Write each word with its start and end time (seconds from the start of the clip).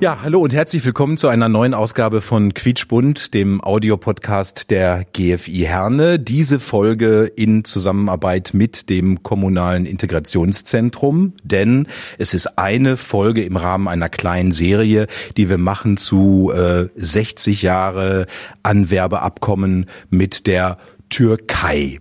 Ja, 0.00 0.18
hallo 0.22 0.40
und 0.40 0.52
herzlich 0.52 0.84
willkommen 0.84 1.16
zu 1.16 1.28
einer 1.28 1.48
neuen 1.48 1.72
Ausgabe 1.72 2.20
von 2.20 2.52
Quietschbund, 2.52 3.32
dem 3.32 3.62
Audiopodcast 3.62 4.70
der 4.70 5.04
GFI 5.12 5.60
Herne. 5.60 6.18
Diese 6.18 6.58
Folge 6.58 7.24
in 7.36 7.64
Zusammenarbeit 7.64 8.50
mit 8.52 8.90
dem 8.90 9.22
kommunalen 9.22 9.86
Integrationszentrum, 9.86 11.34
denn 11.44 11.86
es 12.18 12.34
ist 12.34 12.58
eine 12.58 12.96
Folge 12.96 13.44
im 13.44 13.56
Rahmen 13.56 13.86
einer 13.86 14.08
kleinen 14.08 14.50
Serie, 14.50 15.06
die 15.36 15.48
wir 15.48 15.58
machen 15.58 15.96
zu 15.96 16.52
äh, 16.52 16.88
60 16.96 17.62
Jahre 17.62 18.26
Anwerbeabkommen 18.64 19.86
mit 20.10 20.48
der 20.48 20.76
Türkei. 21.08 22.00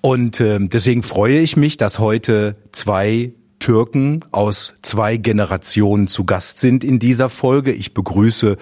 Und 0.00 0.40
äh, 0.40 0.58
deswegen 0.60 1.02
freue 1.02 1.40
ich 1.40 1.56
mich, 1.56 1.76
dass 1.76 1.98
heute 1.98 2.56
zwei 2.70 3.32
Türken 3.62 4.24
aus 4.32 4.74
zwei 4.82 5.16
Generationen 5.16 6.08
zu 6.08 6.24
Gast 6.24 6.58
sind 6.58 6.82
in 6.82 6.98
dieser 6.98 7.28
Folge. 7.28 7.70
Ich 7.70 7.94
begrüße 7.94 8.56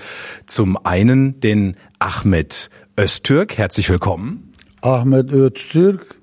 zum 0.45 0.77
einen 0.85 1.41
den 1.41 1.77
Ahmed 1.99 2.69
Öztürk. 2.99 3.57
Herzlich 3.57 3.89
willkommen. 3.89 4.53
Ahmet 4.83 5.33
Öztürk. 5.33 6.17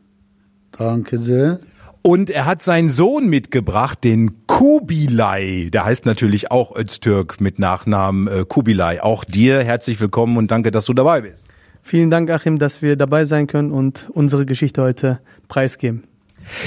Danke 0.77 1.17
sehr. 1.17 1.59
Und 2.03 2.29
er 2.29 2.45
hat 2.45 2.61
seinen 2.61 2.89
Sohn 2.89 3.27
mitgebracht, 3.27 4.03
den 4.03 4.45
Kubilay. 4.45 5.71
Der 5.71 5.83
heißt 5.83 6.05
natürlich 6.05 6.51
auch 6.51 6.75
Öztürk 6.75 7.41
mit 7.41 7.57
Nachnamen 7.57 8.27
äh, 8.27 8.45
Kubilay. 8.47 8.99
Auch 8.99 9.23
dir 9.23 9.63
herzlich 9.63 9.99
willkommen 9.99 10.37
und 10.37 10.51
danke, 10.51 10.69
dass 10.69 10.85
du 10.85 10.93
dabei 10.93 11.21
bist. 11.21 11.43
Vielen 11.81 12.11
Dank, 12.11 12.29
Achim, 12.29 12.59
dass 12.59 12.83
wir 12.83 12.95
dabei 12.95 13.25
sein 13.25 13.47
können 13.47 13.71
und 13.71 14.07
unsere 14.13 14.45
Geschichte 14.45 14.83
heute 14.83 15.19
preisgeben. 15.47 16.03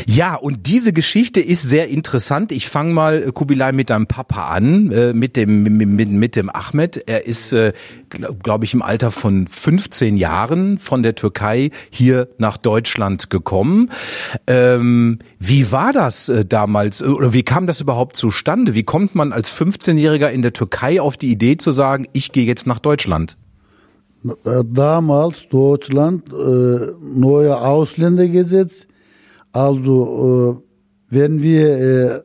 Ja, 0.07 0.35
und 0.35 0.67
diese 0.67 0.93
Geschichte 0.93 1.41
ist 1.41 1.63
sehr 1.63 1.89
interessant. 1.89 2.53
Ich 2.53 2.69
fange 2.69 2.93
mal, 2.93 3.23
äh, 3.23 3.33
Kubilay, 3.33 3.73
mit 3.73 3.91
deinem 3.91 4.07
Papa 4.07 4.49
an, 4.49 4.91
äh, 4.91 5.13
mit 5.13 5.37
dem 5.37 5.63
mit, 5.63 6.09
mit 6.11 6.37
dem 6.37 6.51
Ahmed. 6.51 7.05
Er 7.07 7.27
ist, 7.27 7.53
äh, 7.53 7.73
glaube 8.09 8.39
glaub 8.43 8.65
ich, 8.65 8.75
im 8.75 8.83
Alter 8.83 9.11
von 9.11 9.47
15 9.47 10.17
Jahren 10.17 10.79
von 10.79 11.03
der 11.03 11.15
Türkei 11.15 11.71
hier 11.91 12.29
nach 12.39 12.57
Deutschland 12.57 13.31
gekommen. 13.31 13.91
Ähm, 14.47 15.19
wie 15.39 15.73
war 15.73 15.93
das 15.93 16.29
äh, 16.29 16.45
damals, 16.45 17.01
äh, 17.01 17.05
oder 17.05 17.33
wie 17.33 17.43
kam 17.43 17.67
das 17.67 17.81
überhaupt 17.81 18.17
zustande? 18.17 18.75
Wie 18.75 18.83
kommt 18.83 19.15
man 19.15 19.33
als 19.33 19.55
15-Jähriger 19.57 20.29
in 20.31 20.43
der 20.43 20.53
Türkei 20.53 21.01
auf 21.01 21.17
die 21.17 21.31
Idee 21.31 21.57
zu 21.57 21.71
sagen, 21.71 22.07
ich 22.13 22.33
gehe 22.33 22.45
jetzt 22.45 22.67
nach 22.67 22.79
Deutschland? 22.79 23.37
Äh, 24.45 24.63
Damals 24.65 25.49
Deutschland 25.51 26.33
äh, 26.33 26.93
neue 27.01 27.59
Ausländergesetz. 27.59 28.87
Also 29.53 30.63
äh, 30.63 31.15
wenn 31.15 31.43
wir 31.43 31.69
äh, 31.79 32.21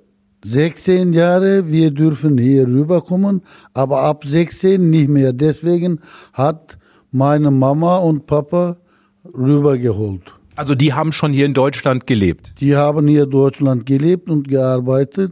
16 0.45 1.13
Jahre, 1.13 1.71
wir 1.71 1.89
dürfen 1.91 2.37
hier 2.37 2.67
rüberkommen, 2.67 3.41
aber 3.73 4.01
ab 4.01 4.25
16 4.25 4.89
nicht 4.89 5.09
mehr. 5.09 5.33
Deswegen 5.33 5.99
hat 6.33 6.77
meine 7.11 7.49
Mama 7.49 7.97
und 7.97 8.27
Papa 8.27 8.77
rübergeholt. 9.33 10.21
Also 10.55 10.75
die 10.75 10.93
haben 10.93 11.11
schon 11.11 11.33
hier 11.33 11.45
in 11.47 11.55
Deutschland 11.55 12.05
gelebt. 12.05 12.53
Die 12.59 12.75
haben 12.75 13.07
hier 13.07 13.23
in 13.23 13.31
Deutschland 13.31 13.85
gelebt 13.85 14.29
und 14.29 14.47
gearbeitet. 14.47 15.31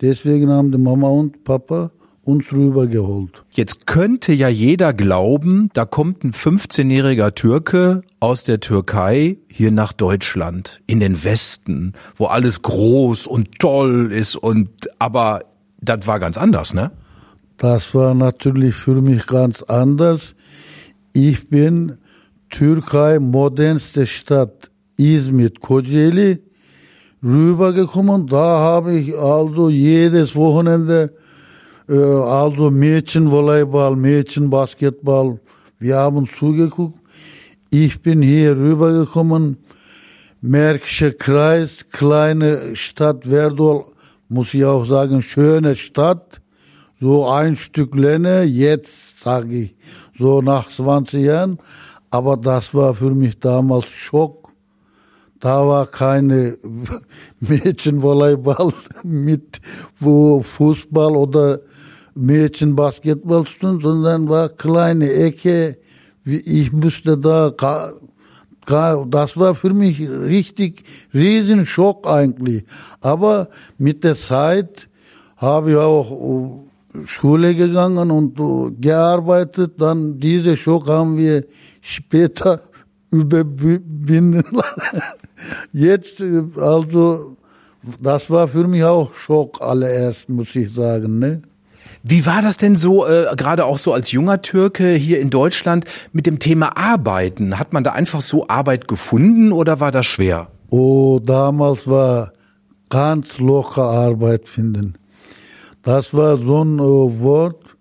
Deswegen 0.00 0.50
haben 0.50 0.72
die 0.72 0.78
Mama 0.78 1.08
und 1.08 1.44
Papa 1.44 1.92
uns 2.28 2.52
rübergeholt. 2.52 3.42
Jetzt 3.50 3.86
könnte 3.86 4.34
ja 4.34 4.48
jeder 4.48 4.92
glauben, 4.92 5.70
da 5.72 5.86
kommt 5.86 6.24
ein 6.24 6.32
15-jähriger 6.32 7.34
Türke 7.34 8.02
aus 8.20 8.44
der 8.44 8.60
Türkei 8.60 9.38
hier 9.48 9.70
nach 9.70 9.94
Deutschland, 9.94 10.82
in 10.86 11.00
den 11.00 11.24
Westen, 11.24 11.94
wo 12.14 12.26
alles 12.26 12.60
groß 12.60 13.26
und 13.26 13.58
toll 13.58 14.12
ist 14.12 14.36
und, 14.36 14.68
aber 14.98 15.40
das 15.80 16.06
war 16.06 16.20
ganz 16.20 16.36
anders, 16.36 16.74
ne? 16.74 16.90
Das 17.56 17.94
war 17.94 18.12
natürlich 18.12 18.74
für 18.74 19.00
mich 19.00 19.26
ganz 19.26 19.62
anders. 19.62 20.34
Ich 21.14 21.48
bin 21.48 21.96
Türkei 22.50 23.20
modernste 23.20 24.04
Stadt 24.04 24.70
Izmir 24.98 25.50
Kocaeli 25.58 26.40
rübergekommen. 27.22 28.26
Da 28.26 28.58
habe 28.58 28.98
ich 28.98 29.16
also 29.16 29.70
jedes 29.70 30.36
Wochenende 30.36 31.14
also 31.94 32.70
Mädchenvolleyball, 32.70 33.96
Mädchenbasketball. 33.96 35.40
Wir 35.78 35.96
haben 35.96 36.28
zugeguckt. 36.38 37.00
Ich 37.70 38.02
bin 38.02 38.20
hier 38.20 38.56
rübergekommen. 38.56 39.56
Märkischer 40.40 41.12
Kreis, 41.12 41.86
kleine 41.90 42.76
Stadt 42.76 43.24
Verdol, 43.24 43.86
muss 44.28 44.54
ich 44.54 44.64
auch 44.64 44.84
sagen, 44.84 45.22
schöne 45.22 45.74
Stadt. 45.74 46.40
So 47.00 47.28
ein 47.28 47.56
Stück 47.56 47.94
Lenne, 47.94 48.44
jetzt 48.44 49.08
sage 49.22 49.56
ich, 49.56 49.74
so 50.18 50.42
nach 50.42 50.68
20 50.68 51.24
Jahren. 51.24 51.58
Aber 52.10 52.36
das 52.36 52.74
war 52.74 52.94
für 52.94 53.10
mich 53.10 53.38
damals 53.40 53.86
Schock. 53.86 54.52
Da 55.40 55.66
war 55.66 55.86
keine 55.86 56.58
Mädchenvolleyball 57.40 58.72
mit 59.02 59.60
wo 59.98 60.42
Fußball 60.42 61.16
oder 61.16 61.60
Mädchenbasketball 62.18 63.46
stund, 63.46 63.82
sondern 63.82 64.28
war 64.28 64.48
kleine 64.48 65.12
Ecke. 65.12 65.78
Ich 66.24 66.72
musste 66.72 67.16
da, 67.16 67.50
das 69.06 69.36
war 69.36 69.54
für 69.54 69.72
mich 69.72 70.00
richtig 70.00 70.82
riesen 71.14 71.64
Schock 71.64 72.06
eigentlich. 72.06 72.64
Aber 73.00 73.48
mit 73.78 74.04
der 74.04 74.16
Zeit 74.16 74.88
habe 75.36 75.70
ich 75.70 75.76
auch 75.76 76.10
äh, 76.10 77.06
Schule 77.06 77.54
gegangen 77.54 78.10
und 78.10 78.38
äh, 78.38 78.74
gearbeitet. 78.80 79.74
Dann 79.78 80.18
diese 80.18 80.56
Schock 80.56 80.88
haben 80.88 81.16
wir 81.16 81.44
später 81.80 82.62
überwinden. 83.10 84.44
Jetzt, 85.72 86.20
äh, 86.20 86.42
also, 86.56 87.36
das 88.02 88.28
war 88.28 88.48
für 88.48 88.66
mich 88.66 88.82
auch 88.82 89.14
Schock 89.14 89.62
allererst, 89.62 90.28
muss 90.28 90.54
ich 90.56 90.72
sagen, 90.72 91.20
ne? 91.20 91.42
Wie 92.10 92.24
war 92.24 92.40
das 92.40 92.56
denn 92.56 92.74
so, 92.74 93.06
äh, 93.06 93.26
gerade 93.36 93.66
auch 93.66 93.76
so 93.76 93.92
als 93.92 94.12
junger 94.12 94.40
Türke 94.40 94.92
hier 94.92 95.20
in 95.20 95.28
Deutschland, 95.28 95.84
mit 96.10 96.24
dem 96.24 96.38
Thema 96.38 96.74
Arbeiten? 96.74 97.58
Hat 97.58 97.74
man 97.74 97.84
da 97.84 97.92
einfach 97.92 98.22
so 98.22 98.48
Arbeit 98.48 98.88
gefunden 98.88 99.52
oder 99.52 99.78
war 99.78 99.92
das 99.92 100.06
schwer? 100.06 100.48
Oh, 100.70 101.20
damals 101.22 101.86
war 101.86 102.32
ganz 102.88 103.36
locker 103.38 103.82
Arbeit 103.82 104.48
finden. 104.48 104.94
Das 105.82 106.14
war 106.14 106.38
so 106.38 106.64
ein 106.64 106.78
äh, 106.78 106.82
Wort. 106.82 107.76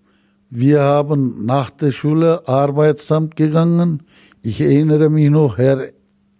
Wir 0.50 0.82
haben 0.82 1.46
nach 1.46 1.70
der 1.70 1.92
Schule 1.94 2.46
Arbeitsamt 2.50 3.38
gegangen. 3.38 4.04
Ich 4.42 4.60
erinnere 4.60 5.10
mich 5.10 5.30
noch, 5.30 5.58
Herr 5.58 5.88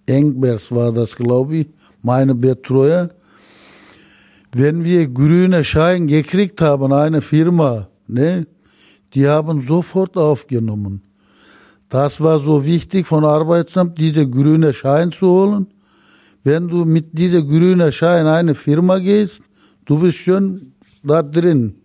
Engbers 0.08 0.74
war 0.74 0.92
das, 0.92 1.16
glaube 1.16 1.56
ich, 1.56 1.68
meine 2.02 2.36
Betreuer. 2.36 3.12
Wenn 4.54 4.86
wir 4.86 5.08
grüne 5.08 5.64
Schein 5.64 6.08
gekriegt 6.08 6.62
haben, 6.62 6.94
eine 6.94 7.22
Firma, 7.22 7.90
ne, 8.08 8.48
die 9.14 9.28
haben 9.28 9.66
sofort 9.68 10.18
aufgenommen. 10.18 11.02
Das 11.90 12.20
war 12.22 12.40
so 12.40 12.66
wichtig 12.66 13.08
von 13.08 13.24
Arbeitsamt, 13.24 13.98
diese 13.98 14.30
grüne 14.30 14.74
Schein 14.74 15.12
zu 15.12 15.28
holen. 15.28 15.68
Wenn 16.44 16.68
du 16.68 16.86
mit 16.86 17.18
dieser 17.18 17.42
grünen 17.42 17.92
Schein 17.92 18.28
eine 18.28 18.56
Firma 18.56 19.00
gehst, 19.00 19.40
du 19.86 20.00
bist 20.00 20.18
schon 20.18 20.74
da 21.04 21.22
drin. 21.22 21.76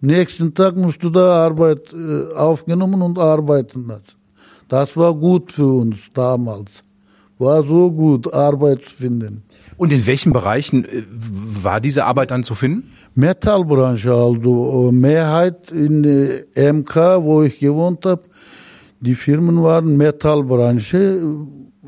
Nächsten 0.00 0.52
Tag 0.52 0.76
musst 0.76 1.02
du 1.02 1.10
da 1.10 1.44
Arbeit 1.44 1.92
äh, 1.92 2.34
aufgenommen 2.34 3.02
und 3.02 3.18
arbeiten 3.18 3.86
lassen. 3.86 4.16
Das 4.68 4.96
war 4.96 5.14
gut 5.14 5.52
für 5.52 5.66
uns 5.66 5.98
damals. 6.12 6.82
War 7.38 7.62
so 7.66 7.90
gut, 7.90 8.32
Arbeit 8.32 8.82
zu 8.84 8.96
finden. 8.96 9.42
Und 9.76 9.92
in 9.92 10.06
welchen 10.06 10.32
Bereichen 10.32 10.84
äh, 10.84 11.02
war 11.08 11.80
diese 11.80 12.04
Arbeit 12.04 12.30
dann 12.30 12.44
zu 12.44 12.54
finden? 12.54 12.92
Metallbranche 13.14 14.12
also, 14.12 14.88
äh, 14.88 14.92
Mehrheit 14.92 15.70
in 15.70 16.04
äh, 16.04 16.72
MK, 16.72 17.22
wo 17.22 17.42
ich 17.42 17.58
gewohnt 17.58 18.04
habe, 18.06 18.22
die 19.00 19.14
Firmen 19.14 19.62
waren 19.62 19.96
Metallbranche, 19.96 21.20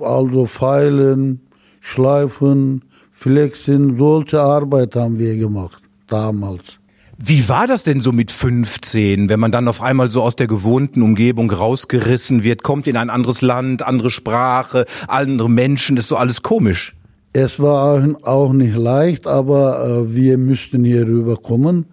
also 0.01 0.47
Feilen, 0.47 1.41
Schleifen, 1.81 2.83
Flexen, 3.11 3.97
solche 3.97 4.41
Arbeit 4.41 4.97
haben 4.97 5.19
wir 5.19 5.37
gemacht 5.37 5.81
damals. 6.09 6.79
Wie 7.17 7.49
war 7.49 7.67
das 7.67 7.85
denn 7.85 8.01
so 8.01 8.11
mit 8.11 8.33
15, 8.33 9.29
wenn 9.29 9.39
man 9.39 9.53
dann 9.53 9.69
auf 9.69 9.81
einmal 9.81 10.11
so 10.11 10.23
aus 10.23 10.35
der 10.35 10.49
gewohnten 10.49 11.01
Umgebung 11.03 11.51
rausgerissen 11.51 12.43
wird, 12.43 12.65
kommt 12.65 12.89
in 12.89 12.97
ein 12.97 13.09
anderes 13.09 13.41
Land, 13.41 13.83
andere 13.83 14.11
Sprache, 14.11 14.85
andere 15.07 15.49
Menschen, 15.49 15.95
das 15.95 16.07
ist 16.07 16.09
so 16.09 16.17
alles 16.17 16.43
komisch. 16.43 16.97
Es 17.37 17.59
war 17.59 18.01
auch 18.23 18.53
nicht 18.53 18.77
leicht, 18.77 19.27
aber 19.27 19.85
äh, 19.85 20.15
wir 20.15 20.39
müssten 20.39 20.85
hier 20.85 21.05
rüberkommen, 21.05 21.87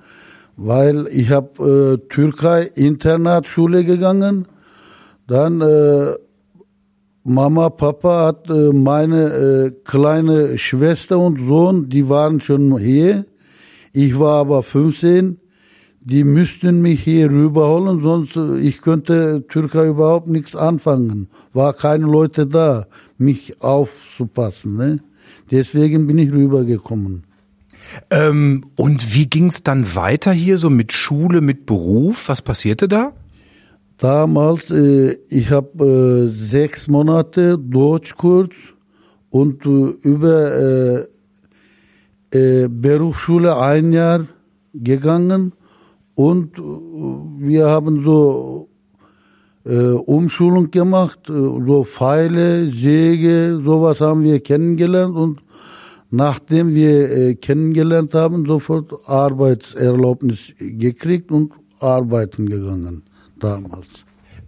weil 0.56 1.08
ich 1.08 1.32
habe 1.32 1.98
äh, 2.00 2.08
Türkei 2.14 2.70
Internatsschule 2.76 3.84
gegangen, 3.84 4.48
dann 5.26 5.62
äh, 5.62 6.12
Mama, 7.24 7.72
Papa 7.72 8.28
hat 8.28 8.52
äh, 8.52 8.72
meine 8.72 9.34
äh, 9.34 9.72
kleine 9.84 10.60
Schwester 10.60 11.18
und 11.18 11.40
Sohn, 11.48 11.90
die 11.90 12.08
waren 12.08 12.40
schon 12.40 12.78
hier. 12.78 13.26
Ich 13.94 14.20
war 14.20 14.42
aber 14.42 14.62
15. 14.62 15.40
Die 16.02 16.24
müssten 16.24 16.84
mich 16.84 17.04
hier 17.04 17.32
rüberholen, 17.32 18.04
sonst 18.04 18.36
äh, 18.36 18.60
ich 18.60 18.80
könnte 18.84 19.44
Türkei 19.48 19.88
überhaupt 19.88 20.28
nichts 20.28 20.56
anfangen. 20.56 21.30
War 21.52 21.74
keine 21.74 22.06
Leute 22.06 22.46
da, 22.46 22.86
mich 23.18 23.60
aufzupassen. 23.60 24.78
Ne? 24.78 25.00
Deswegen 25.51 26.07
bin 26.07 26.18
ich 26.18 26.31
rübergekommen. 26.31 27.25
Ähm, 28.09 28.65
und 28.77 29.13
wie 29.13 29.27
ging's 29.27 29.63
dann 29.63 29.95
weiter 29.95 30.31
hier 30.31 30.57
so 30.57 30.69
mit 30.69 30.94
Schule, 30.94 31.42
mit 31.42 31.65
Beruf? 31.65 32.30
Was 32.30 32.42
passierte 32.42 32.88
da? 32.88 33.13
Damals, 33.98 34.71
äh, 34.71 35.18
ich 35.30 35.51
habe 35.51 35.86
äh, 35.86 36.36
sechs 36.36 36.88
Monate 36.88 37.57
Deutschkurs 37.57 38.50
und 39.30 39.65
äh, 39.65 39.89
über 40.01 40.56
äh, 40.56 41.06
äh, 42.31 42.68
Berufsschule 42.68 43.57
ein 43.57 43.94
Jahr 43.94 44.25
gegangen 44.74 45.54
und 46.15 46.57
äh, 46.57 46.62
wir 46.62 47.68
haben 47.68 48.04
so 48.04 48.69
äh, 49.66 49.92
Umschulung 49.92 50.72
gemacht, 50.72 51.19
äh, 51.30 51.34
so 51.34 51.84
Pfeile, 51.84 52.69
Säge, 52.72 53.60
sowas 53.63 54.02
haben 54.02 54.24
wir 54.24 54.40
kennengelernt 54.40 55.16
und 55.16 55.44
nachdem 56.10 56.74
wir 56.75 57.12
äh, 57.12 57.36
kennengelernt 57.36 58.13
haben, 58.13 58.46
sofort 58.46 58.92
Arbeitserlaubnis 59.08 60.54
gekriegt 60.58 61.31
und 61.31 61.54
arbeiten 61.80 62.48
gegangen 62.48 63.04
damals. 63.40 63.88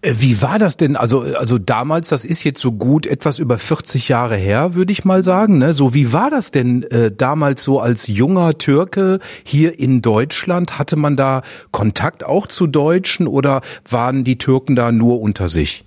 Äh, 0.04 0.16
Wie 0.20 0.42
war 0.42 0.60
das 0.60 0.78
denn? 0.78 0.96
Also, 0.96 1.22
also 1.22 1.58
damals, 1.58 2.10
das 2.10 2.26
ist 2.26 2.44
jetzt 2.44 2.62
so 2.62 2.72
gut 2.72 3.08
etwas 3.08 3.40
über 3.40 3.58
40 3.58 4.10
Jahre 4.10 4.36
her, 4.36 4.76
würde 4.76 4.92
ich 4.92 5.06
mal 5.06 5.24
sagen. 5.24 5.58
Ne? 5.58 5.74
So, 5.74 5.94
wie 5.94 6.14
war 6.14 6.30
das 6.30 6.52
denn 6.52 6.84
äh, 6.84 7.12
damals 7.12 7.64
so 7.64 7.80
als 7.80 8.08
junger 8.08 8.58
Türke 8.58 9.20
hier 9.44 9.80
in 9.80 10.02
Deutschland? 10.02 10.78
Hatte 10.78 10.98
man 10.98 11.16
da 11.16 11.42
Kontakt 11.72 12.26
auch 12.26 12.48
zu 12.48 12.68
Deutschen 12.68 13.28
oder 13.28 13.62
waren 13.90 14.24
die 14.24 14.38
Türken 14.38 14.76
da 14.76 14.92
nur 14.92 15.22
unter 15.22 15.48
sich? 15.48 15.86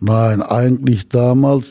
Nein, 0.00 0.42
eigentlich 0.42 1.08
damals, 1.08 1.66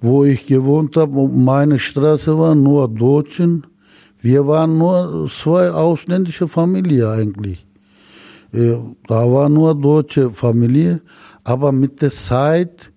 wo 0.00 0.24
ich 0.24 0.46
gewohnt 0.46 0.96
habe, 0.96 1.28
meine 1.28 1.78
Straße 1.78 2.38
war 2.38 2.54
nur 2.54 2.88
Deutschen. 2.88 3.66
Wir 4.20 4.46
waren 4.46 4.78
nur 4.78 5.28
zwei 5.28 5.70
ausländische 5.70 6.46
Familien 6.46 7.06
eigentlich. 7.06 7.66
Äh, 8.52 8.76
Da 9.08 9.30
war 9.32 9.48
nur 9.48 9.74
deutsche 9.74 10.30
Familie, 10.30 11.00
aber 11.44 11.72
mit 11.72 12.00
der 12.02 12.10
Zeit, 12.10 12.92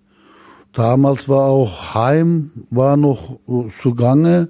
damals 0.73 1.27
war 1.29 1.45
auch 1.45 1.93
Heim, 1.95 2.51
war 2.69 2.97
noch 2.97 3.39
äh, 3.47 3.69
zugange, 3.81 4.49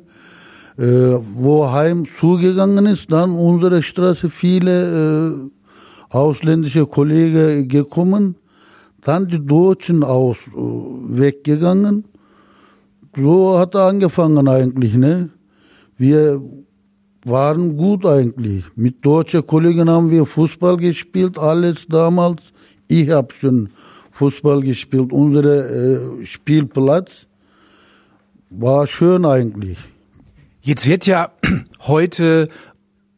äh, 0.78 1.18
wo 1.36 1.70
Heim 1.72 2.06
zugegangen 2.08 2.86
ist, 2.86 3.12
dann 3.12 3.32
unsere 3.32 3.82
Straße 3.82 4.30
viele 4.30 5.52
ausländische 6.10 6.86
Kollegen 6.86 7.68
gekommen, 7.68 8.36
dann 9.02 9.28
die 9.28 9.44
Deutschen 9.44 10.04
aus 10.04 10.38
weggegangen. 10.56 12.06
So 13.16 13.58
hat 13.60 13.76
er 13.76 13.88
angefangen 13.88 14.48
eigentlich, 14.48 14.96
ne? 14.96 15.30
Wir 15.98 16.42
waren 17.26 17.78
gut 17.78 18.06
eigentlich. 18.06 18.66
Mit 18.76 19.06
deutschen 19.06 19.46
Kollegen 19.46 19.90
haben 19.90 20.12
wir 20.12 20.26
Fußball 20.26 20.78
gespielt, 20.78 21.38
alles 21.38 21.86
damals. 21.88 22.42
Ich 22.88 23.10
habe 23.10 23.34
schon 23.34 23.70
Fußball 24.12 24.62
gespielt. 24.62 25.12
Unser 25.12 25.46
äh, 25.46 26.26
Spielplatz 26.26 27.28
war 28.50 28.88
schön 28.88 29.26
eigentlich. 29.26 29.78
Jetzt 30.62 30.88
wird 30.88 31.06
ja 31.06 31.32
heute 31.88 32.50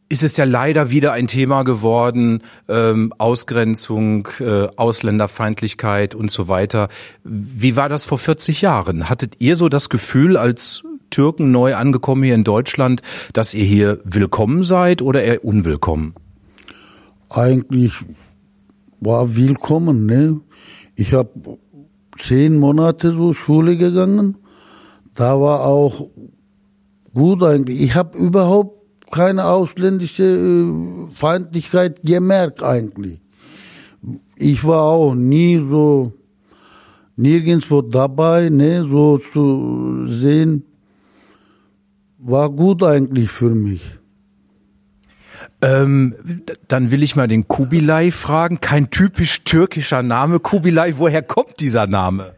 ist 0.08 0.22
es 0.22 0.36
ja 0.36 0.44
leider 0.44 0.90
wieder 0.90 1.12
ein 1.12 1.26
Thema 1.26 1.64
geworden, 1.64 2.42
ähm, 2.68 3.12
Ausgrenzung, 3.18 4.28
äh, 4.38 4.68
Ausländerfeindlichkeit 4.76 6.14
und 6.14 6.30
so 6.30 6.46
weiter. 6.46 6.88
Wie 7.24 7.74
war 7.74 7.88
das 7.88 8.04
vor 8.04 8.18
40 8.18 8.62
Jahren? 8.62 9.08
Hattet 9.08 9.34
ihr 9.40 9.56
so 9.56 9.68
das 9.68 9.88
Gefühl 9.88 10.36
als 10.36 10.84
Türken 11.10 11.50
neu 11.52 11.74
angekommen 11.74 12.22
hier 12.22 12.34
in 12.34 12.44
Deutschland, 12.44 13.02
dass 13.32 13.54
ihr 13.54 13.64
hier 13.64 14.00
willkommen 14.04 14.62
seid 14.62 15.02
oder 15.02 15.22
eher 15.22 15.44
unwillkommen? 15.44 16.14
Eigentlich 17.28 17.92
war 19.00 19.36
willkommen. 19.36 20.06
Ne? 20.06 20.40
Ich 20.94 21.12
habe 21.12 21.58
zehn 22.18 22.58
Monate 22.58 23.12
so 23.12 23.32
Schule 23.32 23.76
gegangen. 23.76 24.36
Da 25.14 25.40
war 25.40 25.60
auch 25.60 26.08
gut 27.14 27.42
eigentlich. 27.42 27.80
Ich 27.80 27.94
habe 27.94 28.16
überhaupt 28.16 28.76
keine 29.10 29.46
ausländische 29.46 30.24
äh, 30.24 31.14
Feindlichkeit 31.14 32.02
gemerkt 32.02 32.62
eigentlich. 32.62 33.20
Ich 34.36 34.64
war 34.64 34.82
auch 34.82 35.14
nie 35.14 35.56
so 35.56 36.12
nirgendwo 37.16 37.82
dabei, 37.82 38.50
ne, 38.50 38.86
so 38.88 39.18
zu 39.32 40.06
sehen. 40.06 40.64
War 42.28 42.50
gut 42.50 42.82
eigentlich 42.82 43.30
für 43.30 43.50
mich. 43.50 43.82
Ähm, 45.62 46.16
dann 46.66 46.90
will 46.90 47.04
ich 47.04 47.14
mal 47.14 47.28
den 47.28 47.46
Kubilai 47.46 48.10
fragen. 48.10 48.60
Kein 48.60 48.90
typisch 48.90 49.44
türkischer 49.44 50.02
Name. 50.02 50.40
Kubilai, 50.40 50.94
woher 50.96 51.22
kommt 51.22 51.60
dieser 51.60 51.86
Name? 51.86 52.32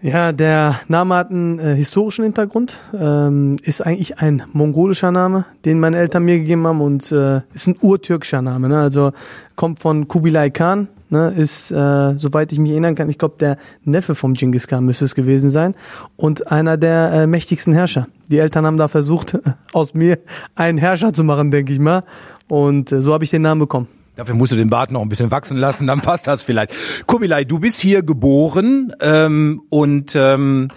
Ja, 0.00 0.32
der 0.32 0.80
Name 0.88 1.14
hat 1.14 1.30
einen 1.30 1.58
äh, 1.58 1.74
historischen 1.74 2.24
Hintergrund, 2.24 2.80
ähm, 2.98 3.58
ist 3.62 3.82
eigentlich 3.82 4.18
ein 4.18 4.42
mongolischer 4.52 5.10
Name, 5.12 5.44
den 5.66 5.78
meine 5.78 5.98
Eltern 5.98 6.24
mir 6.24 6.38
gegeben 6.38 6.66
haben 6.66 6.80
und 6.80 7.12
äh, 7.12 7.42
ist 7.52 7.68
ein 7.68 7.76
urtürkischer 7.80 8.42
Name, 8.42 8.68
ne? 8.68 8.80
also 8.80 9.12
kommt 9.56 9.80
von 9.80 10.06
Kubilai 10.06 10.50
Khan, 10.50 10.88
ne? 11.14 11.32
ist, 11.36 11.70
äh, 11.70 12.18
soweit 12.18 12.52
ich 12.52 12.58
mich 12.58 12.72
erinnern 12.72 12.94
kann, 12.94 13.08
ich 13.08 13.18
glaube 13.18 13.36
der 13.40 13.56
Neffe 13.84 14.14
vom 14.14 14.34
Genghis 14.34 14.66
Khan 14.66 14.84
müsste 14.84 15.06
es 15.06 15.14
gewesen 15.14 15.50
sein 15.50 15.74
und 16.16 16.50
einer 16.50 16.76
der 16.76 17.12
äh, 17.12 17.26
mächtigsten 17.26 17.72
Herrscher. 17.72 18.06
Die 18.28 18.38
Eltern 18.38 18.66
haben 18.66 18.76
da 18.76 18.88
versucht, 18.88 19.38
aus 19.72 19.94
mir 19.94 20.18
einen 20.54 20.78
Herrscher 20.78 21.12
zu 21.12 21.24
machen, 21.24 21.50
denke 21.50 21.72
ich 21.72 21.78
mal 21.78 22.02
und 22.48 22.92
äh, 22.92 23.00
so 23.00 23.14
habe 23.14 23.24
ich 23.24 23.30
den 23.30 23.42
Namen 23.42 23.60
bekommen. 23.60 23.88
Dafür 24.16 24.34
musst 24.34 24.52
du 24.52 24.56
den 24.56 24.70
Bart 24.70 24.90
noch 24.90 25.00
ein 25.00 25.08
bisschen 25.08 25.30
wachsen 25.30 25.56
lassen, 25.56 25.86
dann 25.86 26.00
passt 26.02 26.26
das 26.26 26.42
vielleicht. 26.42 27.06
Kubilai, 27.06 27.44
du 27.44 27.58
bist 27.58 27.80
hier 27.80 28.02
geboren 28.02 28.92
ähm, 29.00 29.62
und 29.70 30.14
ähm, 30.14 30.68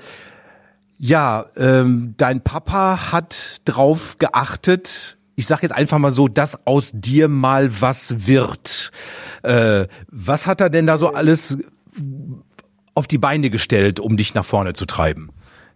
ja, 1.00 1.46
ähm, 1.56 2.16
dein 2.18 2.42
Papa 2.42 3.12
hat 3.12 3.62
drauf 3.66 4.18
geachtet, 4.18 5.17
ich 5.38 5.46
sag 5.46 5.62
jetzt 5.62 5.72
einfach 5.72 6.00
mal 6.00 6.10
so, 6.10 6.28
dass 6.28 6.66
aus 6.66 6.92
dir 6.94 7.28
mal 7.28 7.70
was 7.80 8.28
wird. 8.28 8.92
Äh, 9.44 9.86
was 10.08 10.48
hat 10.48 10.62
er 10.62 10.72
denn 10.72 10.88
da 10.88 10.98
so 10.98 11.14
alles 11.14 11.60
auf 12.96 13.06
die 13.06 13.20
Beine 13.20 13.52
gestellt, 13.52 14.00
um 14.00 14.18
dich 14.18 14.34
nach 14.34 14.44
vorne 14.44 14.74
zu 14.74 14.88
treiben? 14.88 15.30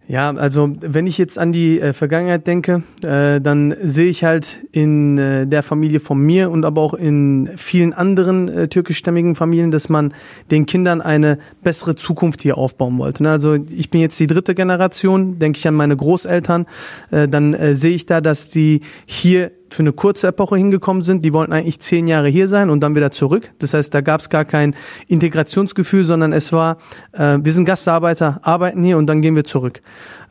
Ja, 0.08 0.34
also 0.34 0.68
wenn 0.80 1.06
ich 1.06 1.16
jetzt 1.16 1.38
an 1.38 1.52
die 1.52 1.80
äh, 1.80 1.92
Vergangenheit 1.92 2.46
denke, 2.46 2.82
äh, 3.04 3.40
dann 3.40 3.74
sehe 3.80 4.10
ich 4.10 4.24
halt 4.24 4.58
in 4.72 5.16
äh, 5.16 5.46
der 5.46 5.62
Familie 5.62 6.00
von 6.00 6.18
mir 6.18 6.50
und 6.50 6.64
aber 6.64 6.82
auch 6.82 6.94
in 6.94 7.50
vielen 7.56 7.92
anderen 7.92 8.48
äh, 8.48 8.68
türkischstämmigen 8.68 9.36
Familien, 9.36 9.70
dass 9.70 9.88
man 9.88 10.12
den 10.50 10.66
Kindern 10.66 11.00
eine 11.00 11.38
bessere 11.62 11.94
Zukunft 11.94 12.42
hier 12.42 12.58
aufbauen 12.58 12.98
wollte. 12.98 13.22
Ne? 13.22 13.30
Also 13.30 13.54
ich 13.54 13.90
bin 13.90 14.00
jetzt 14.00 14.18
die 14.18 14.26
dritte 14.26 14.56
Generation, 14.56 15.38
denke 15.38 15.58
ich 15.58 15.68
an 15.68 15.74
meine 15.74 15.96
Großeltern, 15.96 16.66
äh, 17.12 17.28
dann 17.28 17.54
äh, 17.54 17.76
sehe 17.76 17.94
ich 17.94 18.04
da, 18.04 18.20
dass 18.20 18.48
die 18.48 18.80
hier 19.06 19.52
für 19.72 19.82
eine 19.82 19.92
kurze 19.92 20.28
Epoche 20.28 20.56
hingekommen 20.56 21.02
sind. 21.02 21.24
Die 21.24 21.32
wollten 21.32 21.52
eigentlich 21.52 21.80
zehn 21.80 22.06
Jahre 22.06 22.28
hier 22.28 22.48
sein 22.48 22.70
und 22.70 22.80
dann 22.80 22.94
wieder 22.94 23.10
zurück. 23.10 23.50
Das 23.58 23.74
heißt, 23.74 23.92
da 23.94 24.00
gab 24.00 24.20
es 24.20 24.28
gar 24.28 24.44
kein 24.44 24.74
Integrationsgefühl, 25.08 26.04
sondern 26.04 26.32
es 26.32 26.52
war, 26.52 26.78
äh, 27.12 27.38
wir 27.40 27.52
sind 27.52 27.64
Gastarbeiter, 27.64 28.40
arbeiten 28.42 28.82
hier 28.82 28.98
und 28.98 29.06
dann 29.06 29.22
gehen 29.22 29.36
wir 29.36 29.44
zurück. 29.44 29.82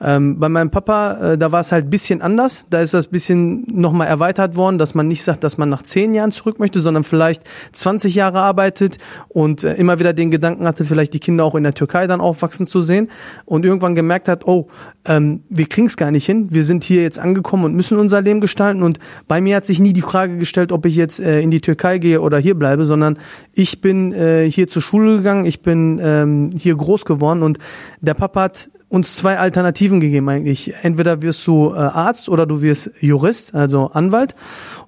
Ähm, 0.03 0.39
bei 0.39 0.49
meinem 0.49 0.71
Papa, 0.71 1.33
äh, 1.33 1.37
da 1.37 1.51
war 1.51 1.61
es 1.61 1.71
halt 1.71 1.89
bisschen 1.89 2.21
anders. 2.21 2.65
Da 2.69 2.81
ist 2.81 2.93
das 2.93 3.07
bisschen 3.07 3.65
nochmal 3.71 4.07
erweitert 4.07 4.55
worden, 4.55 4.79
dass 4.79 4.95
man 4.95 5.07
nicht 5.07 5.23
sagt, 5.23 5.43
dass 5.43 5.57
man 5.57 5.69
nach 5.69 5.83
zehn 5.83 6.13
Jahren 6.13 6.31
zurück 6.31 6.59
möchte, 6.59 6.81
sondern 6.81 7.03
vielleicht 7.03 7.43
20 7.73 8.15
Jahre 8.15 8.39
arbeitet 8.39 8.97
und 9.27 9.63
äh, 9.63 9.75
immer 9.75 9.99
wieder 9.99 10.13
den 10.13 10.31
Gedanken 10.31 10.65
hatte, 10.67 10.85
vielleicht 10.85 11.13
die 11.13 11.19
Kinder 11.19 11.45
auch 11.45 11.53
in 11.53 11.63
der 11.63 11.75
Türkei 11.75 12.07
dann 12.07 12.19
aufwachsen 12.19 12.65
zu 12.65 12.81
sehen 12.81 13.09
und 13.45 13.63
irgendwann 13.63 13.93
gemerkt 13.93 14.27
hat, 14.27 14.47
oh, 14.47 14.67
ähm, 15.05 15.43
wir 15.49 15.67
kriegen 15.67 15.87
es 15.87 15.97
gar 15.97 16.09
nicht 16.09 16.25
hin. 16.25 16.47
Wir 16.49 16.63
sind 16.63 16.83
hier 16.83 17.03
jetzt 17.03 17.19
angekommen 17.19 17.65
und 17.65 17.75
müssen 17.75 17.99
unser 17.99 18.21
Leben 18.21 18.41
gestalten 18.41 18.81
und 18.81 18.99
bei 19.27 19.39
mir 19.39 19.55
hat 19.55 19.65
sich 19.65 19.79
nie 19.79 19.93
die 19.93 20.01
Frage 20.01 20.37
gestellt, 20.37 20.71
ob 20.71 20.85
ich 20.87 20.95
jetzt 20.95 21.19
äh, 21.19 21.41
in 21.41 21.51
die 21.51 21.61
Türkei 21.61 21.99
gehe 21.99 22.21
oder 22.21 22.39
hier 22.39 22.55
bleibe, 22.55 22.85
sondern 22.85 23.19
ich 23.53 23.81
bin 23.81 24.13
äh, 24.13 24.49
hier 24.49 24.67
zur 24.67 24.81
Schule 24.81 25.17
gegangen, 25.17 25.45
ich 25.45 25.61
bin 25.61 25.99
ähm, 26.03 26.49
hier 26.57 26.75
groß 26.75 27.05
geworden 27.05 27.43
und 27.43 27.59
der 28.01 28.15
Papa 28.15 28.41
hat 28.41 28.69
uns 28.91 29.15
zwei 29.15 29.39
Alternativen 29.39 30.01
gegeben 30.01 30.27
eigentlich. 30.27 30.73
Entweder 30.81 31.21
wirst 31.21 31.47
du 31.47 31.69
äh, 31.69 31.77
Arzt 31.77 32.27
oder 32.27 32.45
du 32.45 32.61
wirst 32.61 32.91
Jurist, 32.99 33.55
also 33.55 33.89
Anwalt. 33.93 34.35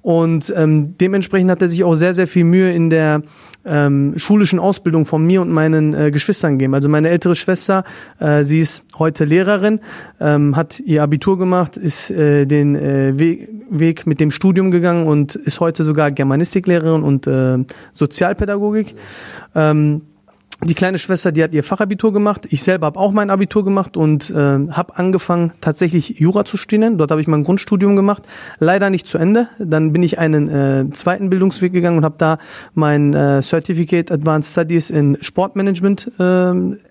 Und 0.02 0.54
ähm, 0.58 0.98
dementsprechend 1.00 1.50
hat 1.50 1.62
er 1.62 1.70
sich 1.70 1.86
auch 1.86 1.96
sehr, 1.96 2.14
sehr 2.14 2.28
viel 2.28 2.44
Mühe 2.44 2.74
in 2.74 2.90
der 2.90 3.22
ähm, 3.66 4.16
schulischen 4.18 4.60
Ausbildung 4.60 5.06
von 5.06 5.26
mir 5.26 5.42
und 5.42 5.52
meinen 5.52 5.94
äh, 5.94 6.12
Geschwistern 6.12 6.60
gegeben. 6.60 6.74
Also 6.74 6.90
meine 6.90 7.08
ältere 7.08 7.34
Schwester, 7.34 7.86
äh, 8.20 8.44
sie 8.44 8.60
ist 8.60 8.86
heute 9.00 9.24
Lehrerin, 9.24 9.80
ähm, 10.20 10.58
hat 10.58 10.82
ihr 10.82 11.02
Abitur 11.02 11.40
gemacht, 11.40 11.78
ist 11.78 12.12
äh, 12.12 12.46
den 12.46 12.76
äh, 12.76 13.18
Weg, 13.18 13.48
Weg 13.70 14.06
mit 14.06 14.20
dem 14.20 14.32
Studium 14.32 14.70
gegangen 14.70 15.08
und 15.08 15.36
ist 15.36 15.62
heute 15.62 15.86
sogar 15.86 16.12
Germanistiklehrerin 16.12 17.04
und 17.04 17.26
äh, 17.26 17.60
Sozialpädagogik. 17.94 18.96
Ähm, 19.56 20.02
die 20.66 20.76
kleine 20.76 20.98
Schwester, 20.98 21.32
die 21.32 21.44
hat 21.44 21.52
ihr 21.52 21.64
Fachabitur 21.64 22.14
gemacht. 22.14 22.48
Ich 22.50 22.64
selber 22.64 22.88
habe 22.88 23.00
auch 23.00 23.12
mein 23.12 23.30
Abitur 23.30 23.64
gemacht 23.64 23.98
und 23.98 24.30
äh, 24.30 24.36
habe 24.36 24.98
angefangen, 24.98 25.54
tatsächlich 25.62 26.20
Jura 26.20 26.46
zu 26.46 26.58
studieren. 26.58 26.98
Dort 26.98 27.12
habe 27.12 27.22
ich 27.22 27.28
mein 27.28 27.44
Grundstudium 27.44 27.96
gemacht. 27.96 28.24
Leider 28.60 28.90
nicht 28.90 29.08
zu 29.08 29.18
Ende. 29.18 29.48
Dann 29.60 29.92
bin 29.92 30.04
ich 30.04 30.20
einen 30.20 30.48
äh, 30.48 30.90
zweiten 30.92 31.30
Bildungsweg 31.30 31.74
gegangen 31.74 31.98
und 31.98 32.06
habe 32.06 32.16
da 32.18 32.38
mein 32.74 33.14
äh, 33.14 33.42
Certificate 33.42 34.12
Advanced 34.12 34.52
Studies 34.52 34.90
in 34.90 35.18
Sportmanagement 35.22 36.12
äh, 36.20 36.24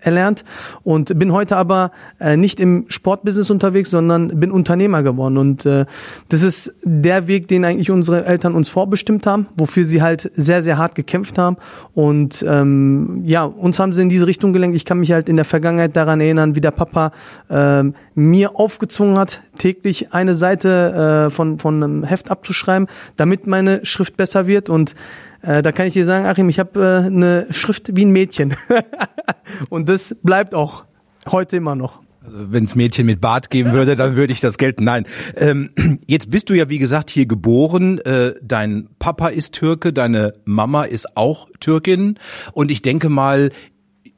erlernt 0.00 0.44
und 0.82 1.18
bin 1.18 1.32
heute 1.32 1.56
aber 1.56 1.92
äh, 2.20 2.36
nicht 2.36 2.60
im 2.60 2.86
Sportbusiness 2.88 3.50
unterwegs, 3.50 3.90
sondern 3.90 4.40
bin 4.40 4.50
Unternehmer 4.50 5.02
geworden. 5.02 5.38
Und 5.38 5.66
äh, 5.66 5.86
das 6.28 6.42
ist 6.42 6.74
der 6.82 7.26
Weg, 7.26 7.48
den 7.48 7.64
eigentlich 7.64 7.90
unsere 7.90 8.24
Eltern 8.26 8.54
uns 8.54 8.68
vorbestimmt 8.68 9.26
haben, 9.26 9.46
wofür 9.56 9.84
sie 9.84 10.02
halt 10.02 10.30
sehr, 10.34 10.62
sehr 10.62 10.78
hart 10.78 10.94
gekämpft 10.94 11.38
haben. 11.38 11.56
Und 11.94 12.44
ähm, 12.46 13.22
ja, 13.24 13.44
uns 13.62 13.78
haben 13.78 13.92
sie 13.92 14.02
in 14.02 14.08
diese 14.08 14.26
Richtung 14.26 14.52
gelenkt. 14.52 14.76
Ich 14.76 14.84
kann 14.84 14.98
mich 14.98 15.12
halt 15.12 15.28
in 15.28 15.36
der 15.36 15.44
Vergangenheit 15.44 15.94
daran 15.96 16.20
erinnern, 16.20 16.56
wie 16.56 16.60
der 16.60 16.72
Papa 16.72 17.12
ähm, 17.48 17.94
mir 18.14 18.58
aufgezwungen 18.58 19.18
hat, 19.18 19.42
täglich 19.56 20.12
eine 20.12 20.34
Seite 20.34 21.28
äh, 21.28 21.30
von, 21.30 21.58
von 21.60 21.82
einem 21.82 22.02
Heft 22.02 22.30
abzuschreiben, 22.30 22.88
damit 23.16 23.46
meine 23.46 23.86
Schrift 23.86 24.16
besser 24.16 24.48
wird. 24.48 24.68
Und 24.68 24.96
äh, 25.42 25.62
da 25.62 25.70
kann 25.70 25.86
ich 25.86 25.92
dir 25.92 26.04
sagen, 26.04 26.26
Achim, 26.26 26.48
ich 26.48 26.58
habe 26.58 26.80
äh, 26.80 27.06
eine 27.06 27.46
Schrift 27.50 27.96
wie 27.96 28.04
ein 28.04 28.10
Mädchen. 28.10 28.56
Und 29.70 29.88
das 29.88 30.16
bleibt 30.22 30.54
auch 30.54 30.84
heute 31.30 31.56
immer 31.56 31.76
noch. 31.76 32.00
Also 32.24 32.52
wenn 32.52 32.64
es 32.64 32.74
Mädchen 32.74 33.06
mit 33.06 33.20
Bart 33.20 33.50
geben 33.50 33.72
würde, 33.72 33.96
dann 33.96 34.16
würde 34.16 34.32
ich 34.32 34.40
das 34.40 34.58
gelten. 34.58 34.84
Nein. 34.84 35.06
Ähm, 35.36 35.70
jetzt 36.06 36.30
bist 36.30 36.50
du 36.50 36.54
ja, 36.54 36.68
wie 36.68 36.78
gesagt, 36.78 37.10
hier 37.10 37.26
geboren. 37.26 37.98
Äh, 37.98 38.34
dein 38.42 38.88
Papa 38.98 39.28
ist 39.28 39.54
Türke, 39.54 39.92
deine 39.92 40.34
Mama 40.44 40.84
ist 40.84 41.16
auch 41.16 41.48
Türkin. 41.60 42.18
Und 42.52 42.70
ich 42.70 42.82
denke 42.82 43.08
mal, 43.08 43.50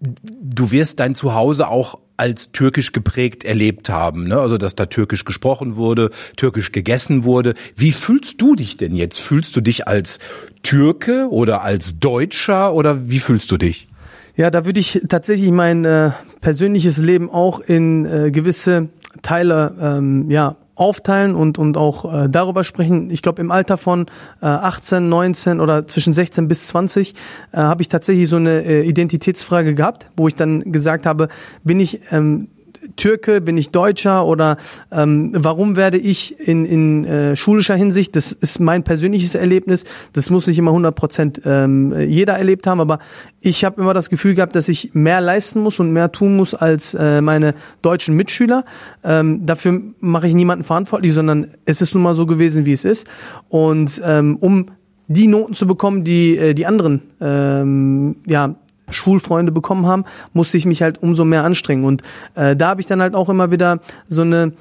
du 0.00 0.70
wirst 0.70 1.00
dein 1.00 1.14
Zuhause 1.14 1.68
auch 1.68 1.98
als 2.16 2.52
türkisch 2.52 2.92
geprägt 2.92 3.44
erlebt 3.44 3.88
haben, 3.88 4.28
ne? 4.28 4.38
also 4.38 4.56
dass 4.56 4.76
da 4.76 4.86
türkisch 4.86 5.24
gesprochen 5.24 5.74
wurde, 5.76 6.10
türkisch 6.36 6.70
gegessen 6.70 7.24
wurde. 7.24 7.54
Wie 7.74 7.90
fühlst 7.90 8.40
du 8.40 8.54
dich 8.54 8.76
denn 8.76 8.94
jetzt? 8.94 9.18
Fühlst 9.18 9.56
du 9.56 9.60
dich 9.60 9.88
als 9.88 10.20
Türke 10.62 11.28
oder 11.30 11.62
als 11.62 11.98
Deutscher 11.98 12.72
oder 12.72 13.08
wie 13.08 13.18
fühlst 13.18 13.50
du 13.50 13.56
dich? 13.56 13.88
Ja, 14.36 14.50
da 14.50 14.66
würde 14.66 14.80
ich 14.80 15.02
tatsächlich 15.08 15.52
mein 15.52 15.84
äh, 15.84 16.10
persönliches 16.40 16.98
Leben 16.98 17.30
auch 17.30 17.60
in 17.60 18.04
äh, 18.04 18.30
gewisse 18.32 18.88
Teile 19.22 19.74
ähm, 19.80 20.28
ja 20.28 20.56
aufteilen 20.74 21.36
und 21.36 21.56
und 21.56 21.76
auch 21.76 22.24
äh, 22.24 22.28
darüber 22.28 22.64
sprechen. 22.64 23.10
Ich 23.10 23.22
glaube 23.22 23.40
im 23.40 23.52
Alter 23.52 23.78
von 23.78 24.06
äh, 24.42 24.46
18, 24.46 25.08
19 25.08 25.60
oder 25.60 25.86
zwischen 25.86 26.12
16 26.12 26.48
bis 26.48 26.66
20 26.66 27.14
äh, 27.52 27.58
habe 27.58 27.82
ich 27.82 27.88
tatsächlich 27.88 28.28
so 28.28 28.34
eine 28.34 28.64
äh, 28.64 28.82
Identitätsfrage 28.82 29.76
gehabt, 29.76 30.10
wo 30.16 30.26
ich 30.26 30.34
dann 30.34 30.72
gesagt 30.72 31.06
habe, 31.06 31.28
bin 31.62 31.78
ich 31.78 32.00
ähm, 32.10 32.48
Türke, 32.96 33.40
bin 33.40 33.56
ich 33.56 33.70
Deutscher 33.70 34.26
oder 34.26 34.56
ähm, 34.92 35.32
warum 35.34 35.76
werde 35.76 35.98
ich 35.98 36.38
in, 36.38 36.64
in 36.64 37.04
äh, 37.04 37.36
schulischer 37.36 37.74
Hinsicht, 37.74 38.16
das 38.16 38.32
ist 38.32 38.60
mein 38.60 38.82
persönliches 38.82 39.34
Erlebnis, 39.34 39.84
das 40.12 40.30
muss 40.30 40.46
nicht 40.46 40.58
immer 40.58 40.70
100 40.70 40.94
Prozent 40.94 41.40
ähm, 41.44 41.94
jeder 41.98 42.34
erlebt 42.34 42.66
haben, 42.66 42.80
aber 42.80 42.98
ich 43.40 43.64
habe 43.64 43.80
immer 43.80 43.94
das 43.94 44.10
Gefühl 44.10 44.34
gehabt, 44.34 44.56
dass 44.56 44.68
ich 44.68 44.94
mehr 44.94 45.20
leisten 45.20 45.60
muss 45.60 45.80
und 45.80 45.92
mehr 45.92 46.12
tun 46.12 46.36
muss 46.36 46.54
als 46.54 46.94
äh, 46.94 47.20
meine 47.20 47.54
deutschen 47.82 48.16
Mitschüler. 48.16 48.64
Ähm, 49.02 49.44
dafür 49.44 49.80
mache 50.00 50.28
ich 50.28 50.34
niemanden 50.34 50.64
verantwortlich, 50.64 51.12
sondern 51.12 51.48
es 51.64 51.82
ist 51.82 51.94
nun 51.94 52.02
mal 52.02 52.14
so 52.14 52.26
gewesen, 52.26 52.64
wie 52.64 52.72
es 52.72 52.84
ist. 52.84 53.06
Und 53.48 54.00
ähm, 54.04 54.36
um 54.36 54.66
die 55.08 55.26
Noten 55.26 55.54
zu 55.54 55.66
bekommen, 55.66 56.04
die 56.04 56.38
äh, 56.38 56.54
die 56.54 56.66
anderen 56.66 57.02
ähm, 57.20 58.16
ja 58.26 58.56
Schulfreunde 58.90 59.52
bekommen 59.52 59.86
haben, 59.86 60.04
musste 60.32 60.56
ich 60.56 60.66
mich 60.66 60.82
halt 60.82 61.02
umso 61.02 61.24
mehr 61.24 61.44
anstrengen. 61.44 61.84
Und 61.84 62.02
äh, 62.34 62.56
da 62.56 62.68
habe 62.68 62.80
ich 62.80 62.86
dann 62.86 63.00
halt 63.00 63.14
auch 63.14 63.28
immer 63.28 63.50
wieder 63.50 63.80
so 64.08 64.22
eine 64.22 64.52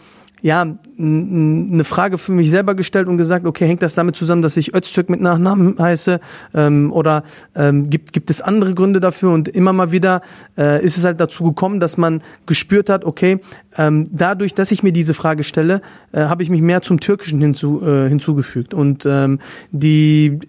ja, 0.43 0.67
eine 0.99 1.83
Frage 1.85 2.17
für 2.17 2.33
mich 2.33 2.49
selber 2.49 2.75
gestellt 2.75 3.07
und 3.07 3.15
gesagt, 3.15 3.45
okay, 3.45 3.65
hängt 3.65 3.81
das 3.81 3.95
damit 3.95 4.17
zusammen, 4.17 4.41
dass 4.41 4.57
ich 4.57 4.75
Öztürk 4.75 5.09
mit 5.09 5.21
Nachnamen 5.21 5.79
heiße 5.79 6.19
ähm, 6.53 6.91
oder 6.91 7.23
ähm, 7.55 7.89
gibt, 7.89 8.11
gibt 8.11 8.29
es 8.29 8.41
andere 8.41 8.73
Gründe 8.73 8.99
dafür? 8.99 9.31
Und 9.31 9.47
immer 9.47 9.71
mal 9.71 9.93
wieder 9.93 10.21
äh, 10.57 10.83
ist 10.83 10.97
es 10.97 11.05
halt 11.05 11.21
dazu 11.21 11.45
gekommen, 11.45 11.79
dass 11.79 11.95
man 11.95 12.21
gespürt 12.45 12.89
hat, 12.89 13.05
okay, 13.05 13.39
ähm, 13.77 14.09
dadurch, 14.11 14.53
dass 14.53 14.73
ich 14.73 14.83
mir 14.83 14.91
diese 14.91 15.13
Frage 15.13 15.45
stelle, 15.45 15.81
äh, 16.11 16.23
habe 16.23 16.43
ich 16.43 16.49
mich 16.49 16.61
mehr 16.61 16.81
zum 16.81 16.99
Türkischen 16.99 17.39
hinzu, 17.39 17.81
äh, 17.81 18.09
hinzugefügt. 18.09 18.73
Und 18.73 19.05
ähm, 19.05 19.39
die 19.71 20.39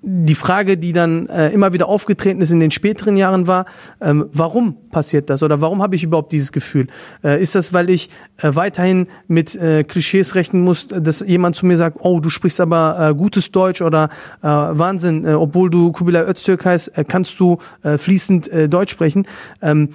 die 0.00 0.34
Frage, 0.36 0.78
die 0.78 0.92
dann 0.92 1.26
äh, 1.26 1.50
immer 1.50 1.72
wieder 1.72 1.88
aufgetreten 1.88 2.40
ist 2.40 2.52
in 2.52 2.60
den 2.60 2.70
späteren 2.70 3.16
Jahren 3.16 3.46
war, 3.46 3.66
ähm, 4.00 4.26
warum 4.32 4.76
passiert 4.90 5.28
das 5.28 5.42
oder 5.42 5.60
warum 5.60 5.82
habe 5.82 5.96
ich 5.96 6.04
überhaupt 6.04 6.32
dieses 6.32 6.52
Gefühl? 6.52 6.86
Äh, 7.24 7.42
ist 7.42 7.56
das, 7.56 7.72
weil 7.72 7.90
ich 7.90 8.08
äh, 8.36 8.54
weiterhin 8.54 9.08
mit 9.26 9.56
äh, 9.56 9.82
Klischees 9.82 10.36
rechnen 10.36 10.62
muss, 10.62 10.86
dass 10.86 11.20
jemand 11.20 11.56
zu 11.56 11.66
mir 11.66 11.76
sagt, 11.76 11.98
oh, 12.00 12.20
du 12.20 12.30
sprichst 12.30 12.60
aber 12.60 13.10
äh, 13.10 13.14
gutes 13.14 13.50
Deutsch 13.50 13.82
oder 13.82 14.10
äh, 14.40 14.46
Wahnsinn, 14.46 15.24
äh, 15.24 15.32
obwohl 15.32 15.68
du 15.68 15.90
Kubilay 15.90 16.22
Öztürk 16.22 16.64
heißt, 16.64 16.96
äh, 16.96 17.04
kannst 17.04 17.40
du 17.40 17.58
äh, 17.82 17.98
fließend 17.98 18.48
äh, 18.48 18.68
Deutsch 18.68 18.92
sprechen? 18.92 19.26
Ähm, 19.62 19.90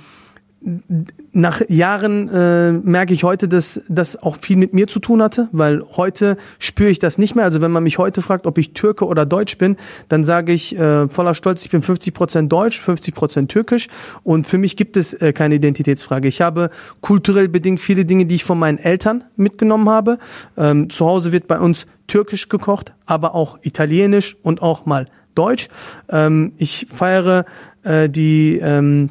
nach 1.34 1.62
Jahren 1.68 2.30
äh, 2.30 2.72
merke 2.72 3.14
ich 3.14 3.24
heute, 3.24 3.48
dass 3.48 3.82
das 3.90 4.22
auch 4.22 4.38
viel 4.38 4.56
mit 4.56 4.74
mir 4.74 4.88
zu 4.88 5.00
tun 5.00 5.22
hatte, 5.22 5.50
weil 5.52 5.84
heute 5.96 6.38
spüre 6.60 6.90
ich 6.90 7.00
das 7.00 7.18
nicht 7.18 7.36
mehr. 7.36 7.44
Also 7.44 7.60
wenn 7.62 7.72
man 7.72 7.84
mich 7.84 7.98
heute 7.98 8.22
fragt, 8.22 8.48
ob 8.48 8.58
ich 8.58 8.74
Türke 8.74 9.06
oder 9.06 9.26
Deutsch 9.26 9.58
bin, 9.58 9.78
dann 10.08 10.24
sage 10.24 10.54
ich 10.54 10.78
äh, 10.78 11.10
voller 11.10 11.34
Stolz, 11.34 11.66
ich 11.66 11.72
bin 11.72 11.82
50 11.82 12.14
Prozent 12.14 12.52
Deutsch, 12.52 12.80
50 12.80 13.14
Prozent 13.14 13.52
Türkisch 13.52 13.88
und 14.24 14.48
für 14.48 14.58
mich 14.58 14.78
gibt 14.78 14.96
es 14.96 15.14
äh, 15.14 15.34
keine 15.34 15.56
Identitätsfrage. 15.56 16.28
Ich 16.28 16.42
habe 16.42 16.70
kulturell 17.02 17.50
bedingt 17.50 17.82
viele 17.82 18.06
Dinge, 18.06 18.26
die 18.26 18.36
ich 18.36 18.44
von 18.44 18.58
meinen 18.58 18.78
Eltern 18.78 19.26
mitgenommen 19.36 19.90
habe. 19.90 20.18
Ähm, 20.56 20.90
zu 20.90 21.06
Hause 21.06 21.32
wird 21.32 21.48
bei 21.48 21.60
uns 21.60 21.88
Türkisch 22.08 22.48
gekocht, 22.48 22.94
aber 23.06 23.36
auch 23.36 23.58
Italienisch 23.64 24.38
und 24.44 24.62
auch 24.62 24.86
mal 24.86 25.08
Deutsch. 25.36 25.68
Ähm, 26.10 26.54
ich 26.58 26.88
feiere 26.94 27.46
äh, 27.84 28.10
die 28.10 28.60
ähm, 28.62 29.10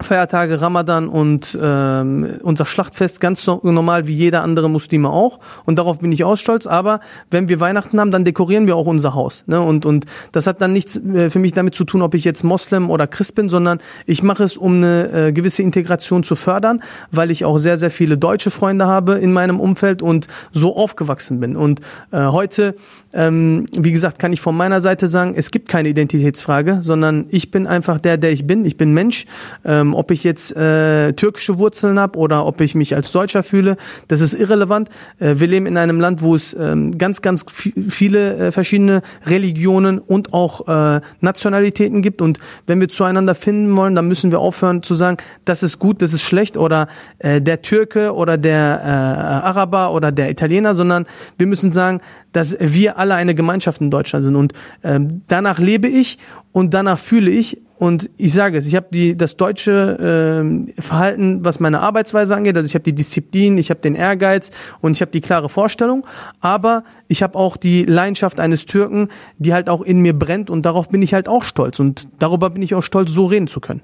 Feiertage 0.00 0.60
Ramadan 0.60 1.08
und 1.08 1.58
ähm, 1.60 2.38
unser 2.42 2.66
Schlachtfest 2.66 3.20
ganz 3.20 3.46
normal 3.46 4.06
wie 4.06 4.14
jeder 4.14 4.42
andere 4.42 4.70
Muslime 4.70 5.10
auch 5.10 5.40
und 5.64 5.76
darauf 5.76 5.98
bin 5.98 6.12
ich 6.12 6.24
auch 6.24 6.36
stolz. 6.36 6.66
Aber 6.66 7.00
wenn 7.30 7.48
wir 7.48 7.58
Weihnachten 7.58 7.98
haben, 7.98 8.10
dann 8.10 8.24
dekorieren 8.24 8.66
wir 8.66 8.76
auch 8.76 8.86
unser 8.86 9.14
Haus. 9.14 9.42
Ne? 9.46 9.60
Und 9.60 9.86
und 9.86 10.06
das 10.32 10.46
hat 10.46 10.60
dann 10.60 10.72
nichts 10.72 10.96
äh, 10.96 11.30
für 11.30 11.40
mich 11.40 11.52
damit 11.52 11.74
zu 11.74 11.84
tun, 11.84 12.02
ob 12.02 12.14
ich 12.14 12.24
jetzt 12.24 12.44
Moslem 12.44 12.90
oder 12.90 13.06
Christ 13.06 13.34
bin, 13.34 13.48
sondern 13.48 13.80
ich 14.06 14.22
mache 14.22 14.44
es, 14.44 14.56
um 14.56 14.76
eine 14.76 15.28
äh, 15.28 15.32
gewisse 15.32 15.62
Integration 15.62 16.22
zu 16.22 16.36
fördern, 16.36 16.82
weil 17.10 17.30
ich 17.30 17.44
auch 17.44 17.58
sehr 17.58 17.76
sehr 17.76 17.90
viele 17.90 18.16
deutsche 18.16 18.50
Freunde 18.50 18.86
habe 18.86 19.14
in 19.18 19.32
meinem 19.32 19.58
Umfeld 19.58 20.00
und 20.00 20.28
so 20.52 20.76
aufgewachsen 20.76 21.40
bin. 21.40 21.56
Und 21.56 21.80
äh, 22.12 22.26
heute, 22.26 22.76
ähm, 23.12 23.66
wie 23.76 23.92
gesagt, 23.92 24.18
kann 24.18 24.32
ich 24.32 24.40
von 24.40 24.56
meiner 24.56 24.80
Seite 24.80 25.08
sagen, 25.08 25.34
es 25.36 25.50
gibt 25.50 25.68
keine 25.68 25.88
Identitätsfrage, 25.88 26.78
sondern 26.82 27.26
ich 27.30 27.50
bin 27.50 27.66
einfach 27.66 27.98
der, 27.98 28.16
der 28.16 28.30
ich 28.30 28.46
bin. 28.46 28.64
Ich 28.64 28.76
bin 28.76 28.94
Mensch. 28.94 29.26
Ähm, 29.64 29.87
ähm, 29.88 29.94
ob 29.94 30.10
ich 30.10 30.24
jetzt 30.24 30.54
äh, 30.56 31.12
türkische 31.12 31.58
Wurzeln 31.58 31.98
habe 31.98 32.18
oder 32.18 32.46
ob 32.46 32.60
ich 32.60 32.74
mich 32.74 32.94
als 32.94 33.10
Deutscher 33.12 33.42
fühle, 33.42 33.76
das 34.08 34.20
ist 34.20 34.34
irrelevant. 34.34 34.88
Äh, 35.18 35.36
wir 35.36 35.46
leben 35.46 35.66
in 35.66 35.76
einem 35.76 36.00
Land, 36.00 36.22
wo 36.22 36.34
es 36.34 36.54
ähm, 36.54 36.98
ganz, 36.98 37.22
ganz 37.22 37.44
viele 37.50 38.36
äh, 38.36 38.52
verschiedene 38.52 39.02
Religionen 39.26 39.98
und 39.98 40.32
auch 40.32 40.68
äh, 40.68 41.00
Nationalitäten 41.20 42.02
gibt. 42.02 42.22
Und 42.22 42.38
wenn 42.66 42.80
wir 42.80 42.88
zueinander 42.88 43.34
finden 43.34 43.76
wollen, 43.76 43.94
dann 43.94 44.08
müssen 44.08 44.30
wir 44.30 44.40
aufhören 44.40 44.82
zu 44.82 44.94
sagen, 44.94 45.18
das 45.44 45.62
ist 45.62 45.78
gut, 45.78 46.02
das 46.02 46.12
ist 46.12 46.22
schlecht 46.22 46.56
oder 46.56 46.88
äh, 47.18 47.40
der 47.40 47.62
Türke 47.62 48.14
oder 48.14 48.36
der 48.36 48.80
äh, 48.84 48.88
Araber 48.88 49.92
oder 49.92 50.12
der 50.12 50.30
Italiener, 50.30 50.74
sondern 50.74 51.06
wir 51.36 51.46
müssen 51.46 51.72
sagen, 51.72 52.00
dass 52.32 52.56
wir 52.60 52.98
alle 52.98 53.14
eine 53.14 53.34
Gemeinschaft 53.34 53.80
in 53.80 53.90
Deutschland 53.90 54.24
sind. 54.24 54.36
Und 54.36 54.52
ähm, 54.84 55.22
danach 55.28 55.58
lebe 55.58 55.88
ich 55.88 56.18
und 56.52 56.74
danach 56.74 56.98
fühle 56.98 57.30
ich 57.30 57.58
Und 57.78 58.10
ich 58.16 58.32
sage 58.32 58.58
es, 58.58 58.66
ich 58.66 58.74
habe 58.74 58.88
die 58.92 59.16
das 59.16 59.36
deutsche 59.36 59.96
ähm, 60.00 60.68
Verhalten, 60.78 61.44
was 61.44 61.60
meine 61.60 61.80
Arbeitsweise 61.80 62.34
angeht, 62.34 62.56
also 62.56 62.66
ich 62.66 62.74
habe 62.74 62.82
die 62.82 62.92
Disziplin, 62.92 63.56
ich 63.56 63.70
habe 63.70 63.78
den 63.80 63.94
Ehrgeiz 63.94 64.50
und 64.80 64.96
ich 64.96 65.00
habe 65.00 65.12
die 65.12 65.20
klare 65.20 65.48
Vorstellung, 65.48 66.04
aber 66.40 66.82
ich 67.06 67.22
habe 67.22 67.38
auch 67.38 67.56
die 67.56 67.84
Leidenschaft 67.84 68.40
eines 68.40 68.66
Türken, 68.66 69.08
die 69.38 69.54
halt 69.54 69.70
auch 69.70 69.82
in 69.82 70.00
mir 70.00 70.12
brennt 70.12 70.50
und 70.50 70.62
darauf 70.66 70.88
bin 70.88 71.02
ich 71.02 71.14
halt 71.14 71.28
auch 71.28 71.44
stolz 71.44 71.78
und 71.78 72.08
darüber 72.18 72.50
bin 72.50 72.62
ich 72.62 72.74
auch 72.74 72.82
stolz, 72.82 73.12
so 73.12 73.26
reden 73.26 73.46
zu 73.46 73.60
können. 73.60 73.82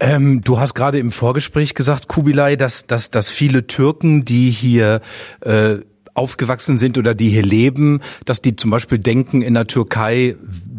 Ähm, 0.00 0.40
du 0.40 0.58
hast 0.58 0.72
gerade 0.72 0.98
im 0.98 1.10
Vorgespräch 1.10 1.74
gesagt, 1.74 2.08
Kubilai, 2.08 2.56
dass, 2.56 2.86
dass, 2.86 3.10
dass 3.10 3.28
viele 3.28 3.66
Türken, 3.66 4.24
die 4.24 4.50
hier 4.50 5.02
äh, 5.40 5.76
aufgewachsen 6.14 6.78
sind 6.78 6.96
oder 6.98 7.14
die 7.14 7.28
hier 7.28 7.42
leben, 7.42 8.00
dass 8.24 8.40
die 8.40 8.56
zum 8.56 8.70
Beispiel 8.70 8.98
denken, 8.98 9.42
in 9.42 9.54
der 9.54 9.66
Türkei 9.66 10.36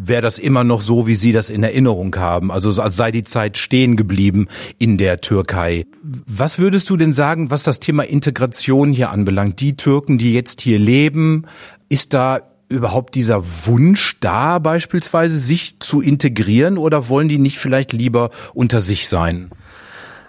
wäre 0.08 0.22
das 0.22 0.38
immer 0.38 0.64
noch 0.64 0.82
so, 0.82 1.06
wie 1.06 1.14
sie 1.14 1.32
das 1.32 1.50
in 1.50 1.62
Erinnerung 1.62 2.14
haben. 2.16 2.50
Also 2.50 2.70
als 2.82 2.96
sei 2.96 3.10
die 3.10 3.22
Zeit 3.22 3.58
stehen 3.58 3.96
geblieben 3.96 4.48
in 4.78 4.98
der 4.98 5.20
Türkei. 5.20 5.86
Was 6.26 6.58
würdest 6.58 6.90
du 6.90 6.96
denn 6.96 7.12
sagen, 7.12 7.50
was 7.50 7.62
das 7.62 7.80
Thema 7.80 8.02
Integration 8.02 8.92
hier 8.92 9.10
anbelangt? 9.10 9.60
Die 9.60 9.76
Türken, 9.76 10.18
die 10.18 10.32
jetzt 10.32 10.60
hier 10.60 10.78
leben, 10.78 11.44
ist 11.88 12.14
da 12.14 12.40
überhaupt 12.68 13.14
dieser 13.14 13.42
Wunsch 13.66 14.16
da 14.20 14.58
beispielsweise, 14.58 15.38
sich 15.38 15.80
zu 15.80 16.00
integrieren 16.00 16.78
oder 16.78 17.08
wollen 17.08 17.28
die 17.28 17.38
nicht 17.38 17.58
vielleicht 17.58 17.92
lieber 17.92 18.30
unter 18.52 18.80
sich 18.80 19.08
sein? 19.08 19.50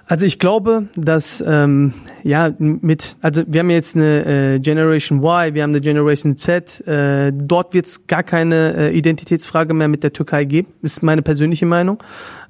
Also 0.10 0.26
ich 0.26 0.40
glaube, 0.40 0.88
dass 0.96 1.40
ähm, 1.46 1.94
ja 2.24 2.52
mit, 2.58 3.18
also 3.22 3.44
wir 3.46 3.60
haben 3.60 3.70
jetzt 3.70 3.96
eine 3.96 4.56
äh, 4.56 4.60
Generation 4.60 5.20
Y, 5.20 5.54
wir 5.54 5.62
haben 5.62 5.70
eine 5.70 5.82
Generation 5.82 6.36
Z, 6.36 6.82
äh, 6.88 7.32
dort 7.32 7.76
wird 7.76 7.86
es 7.86 8.08
gar 8.08 8.24
keine 8.24 8.76
äh, 8.76 8.98
Identitätsfrage 8.98 9.76
mehr 9.76 9.88
mit 9.88 10.02
der 10.02 10.12
Türkei 10.12 10.46
geben, 10.46 10.70
ist 10.82 11.04
meine 11.04 11.22
persönliche 11.22 11.68
Meinung, 11.68 12.02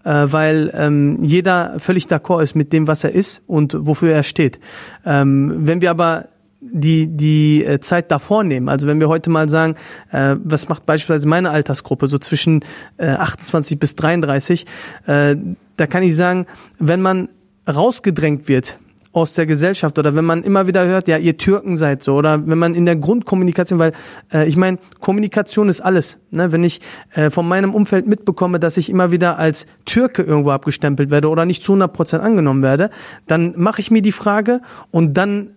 äh, 0.06 0.28
weil 0.28 0.72
ähm, 0.74 1.22
jeder 1.22 1.76
völlig 1.80 2.06
d'accord 2.06 2.44
ist 2.44 2.56
mit 2.56 2.72
dem, 2.72 2.88
was 2.88 3.04
er 3.04 3.12
ist 3.12 3.44
und 3.46 3.76
wofür 3.78 4.14
er 4.14 4.24
steht. 4.24 4.58
Ähm, 5.06 5.68
wenn 5.68 5.82
wir 5.82 5.90
aber 5.90 6.30
die 6.62 7.08
die 7.08 7.66
äh, 7.66 7.80
Zeit 7.82 8.12
davor 8.12 8.44
nehmen. 8.44 8.68
Also 8.68 8.88
wenn 8.88 9.00
wir 9.00 9.08
heute 9.08 9.30
mal 9.30 9.50
sagen, 9.50 9.76
äh, 10.12 10.36
was 10.44 10.68
macht 10.70 10.86
beispielsweise 10.86 11.28
meine 11.28 11.52
Altersgruppe 11.52 12.08
so 12.08 12.20
zwischen 12.20 12.64
äh, 12.98 13.08
28 13.08 13.80
bis 13.80 13.96
33, 13.96 14.66
äh, 15.08 15.36
da 15.78 15.88
kann 15.88 16.04
ich 16.04 16.16
sagen, 16.18 16.46
wenn 16.78 17.02
man 17.02 17.30
rausgedrängt 17.70 18.48
wird 18.48 18.80
aus 19.12 19.34
der 19.34 19.48
Gesellschaft 19.48 19.98
oder 19.98 20.14
wenn 20.14 20.26
man 20.26 20.44
immer 20.44 20.68
wieder 20.68 20.86
hört, 20.86 21.08
ja, 21.08 21.18
ihr 21.18 21.38
Türken 21.38 21.78
seid 21.78 22.04
so 22.04 22.16
oder 22.16 22.48
wenn 22.48 22.60
man 22.60 22.76
in 22.76 22.86
der 22.86 22.96
Grundkommunikation, 22.96 23.80
weil 23.80 23.94
äh, 24.32 24.48
ich 24.48 24.56
meine, 24.56 24.78
Kommunikation 25.00 25.68
ist 25.68 25.82
alles. 25.82 26.20
Ne? 26.30 26.52
Wenn 26.52 26.64
ich 26.64 26.80
äh, 27.14 27.32
von 27.32 27.48
meinem 27.48 27.74
Umfeld 27.74 28.06
mitbekomme, 28.06 28.60
dass 28.60 28.78
ich 28.78 28.90
immer 28.90 29.12
wieder 29.12 29.40
als 29.40 29.66
Türke 29.86 30.22
irgendwo 30.22 30.52
abgestempelt 30.52 31.10
werde 31.10 31.30
oder 31.30 31.46
nicht 31.46 31.64
zu 31.64 31.72
100 31.72 31.92
Prozent 31.92 32.24
angenommen 32.24 32.62
werde, 32.62 32.92
dann 33.26 33.54
mache 33.58 33.82
ich 33.82 33.90
mir 33.90 34.04
die 34.04 34.12
Frage 34.12 34.62
und 34.92 35.16
dann 35.16 35.56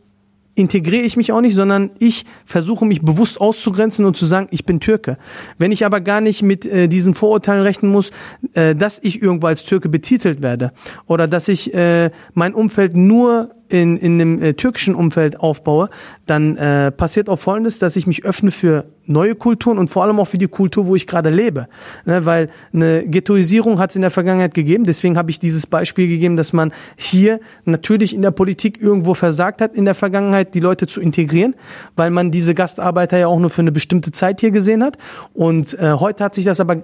integriere 0.54 1.02
ich 1.02 1.16
mich 1.16 1.32
auch 1.32 1.40
nicht, 1.40 1.54
sondern 1.54 1.90
ich 1.98 2.26
versuche 2.44 2.84
mich 2.84 3.02
bewusst 3.02 3.40
auszugrenzen 3.40 4.04
und 4.04 4.16
zu 4.16 4.26
sagen, 4.26 4.48
ich 4.50 4.66
bin 4.66 4.80
Türke. 4.80 5.16
Wenn 5.58 5.72
ich 5.72 5.84
aber 5.86 6.00
gar 6.00 6.20
nicht 6.20 6.42
mit 6.42 6.66
äh, 6.66 6.88
diesen 6.88 7.14
Vorurteilen 7.14 7.62
rechnen 7.62 7.90
muss, 7.90 8.10
äh, 8.54 8.74
dass 8.74 8.98
ich 9.02 9.22
irgendwo 9.22 9.46
als 9.46 9.64
Türke 9.64 9.88
betitelt 9.88 10.42
werde 10.42 10.72
oder 11.06 11.26
dass 11.26 11.48
ich 11.48 11.72
äh, 11.74 12.10
mein 12.34 12.54
Umfeld 12.54 12.96
nur 12.96 13.54
in, 13.72 13.96
in 13.96 14.18
dem 14.18 14.42
äh, 14.42 14.54
türkischen 14.54 14.94
Umfeld 14.94 15.40
aufbaue, 15.40 15.88
dann 16.26 16.56
äh, 16.56 16.90
passiert 16.90 17.28
auch 17.28 17.38
Folgendes, 17.38 17.78
dass 17.78 17.96
ich 17.96 18.06
mich 18.06 18.24
öffne 18.24 18.50
für 18.50 18.84
neue 19.06 19.34
Kulturen 19.34 19.78
und 19.78 19.88
vor 19.88 20.04
allem 20.04 20.20
auch 20.20 20.26
für 20.26 20.38
die 20.38 20.46
Kultur, 20.46 20.86
wo 20.86 20.94
ich 20.94 21.06
gerade 21.06 21.30
lebe. 21.30 21.68
Ne, 22.04 22.24
weil 22.26 22.50
eine 22.72 23.06
Ghettoisierung 23.06 23.78
hat 23.78 23.90
es 23.90 23.96
in 23.96 24.02
der 24.02 24.10
Vergangenheit 24.10 24.54
gegeben. 24.54 24.84
Deswegen 24.84 25.16
habe 25.16 25.30
ich 25.30 25.40
dieses 25.40 25.66
Beispiel 25.66 26.06
gegeben, 26.06 26.36
dass 26.36 26.52
man 26.52 26.72
hier 26.96 27.40
natürlich 27.64 28.14
in 28.14 28.22
der 28.22 28.30
Politik 28.30 28.80
irgendwo 28.80 29.14
versagt 29.14 29.60
hat, 29.60 29.74
in 29.74 29.84
der 29.84 29.94
Vergangenheit 29.94 30.54
die 30.54 30.60
Leute 30.60 30.86
zu 30.86 31.00
integrieren, 31.00 31.54
weil 31.96 32.10
man 32.10 32.30
diese 32.30 32.54
Gastarbeiter 32.54 33.18
ja 33.18 33.26
auch 33.26 33.38
nur 33.38 33.50
für 33.50 33.62
eine 33.62 33.72
bestimmte 33.72 34.12
Zeit 34.12 34.40
hier 34.40 34.50
gesehen 34.50 34.84
hat. 34.84 34.98
Und 35.32 35.78
äh, 35.78 35.92
heute 35.92 36.24
hat 36.24 36.34
sich 36.34 36.44
das 36.44 36.60
aber 36.60 36.82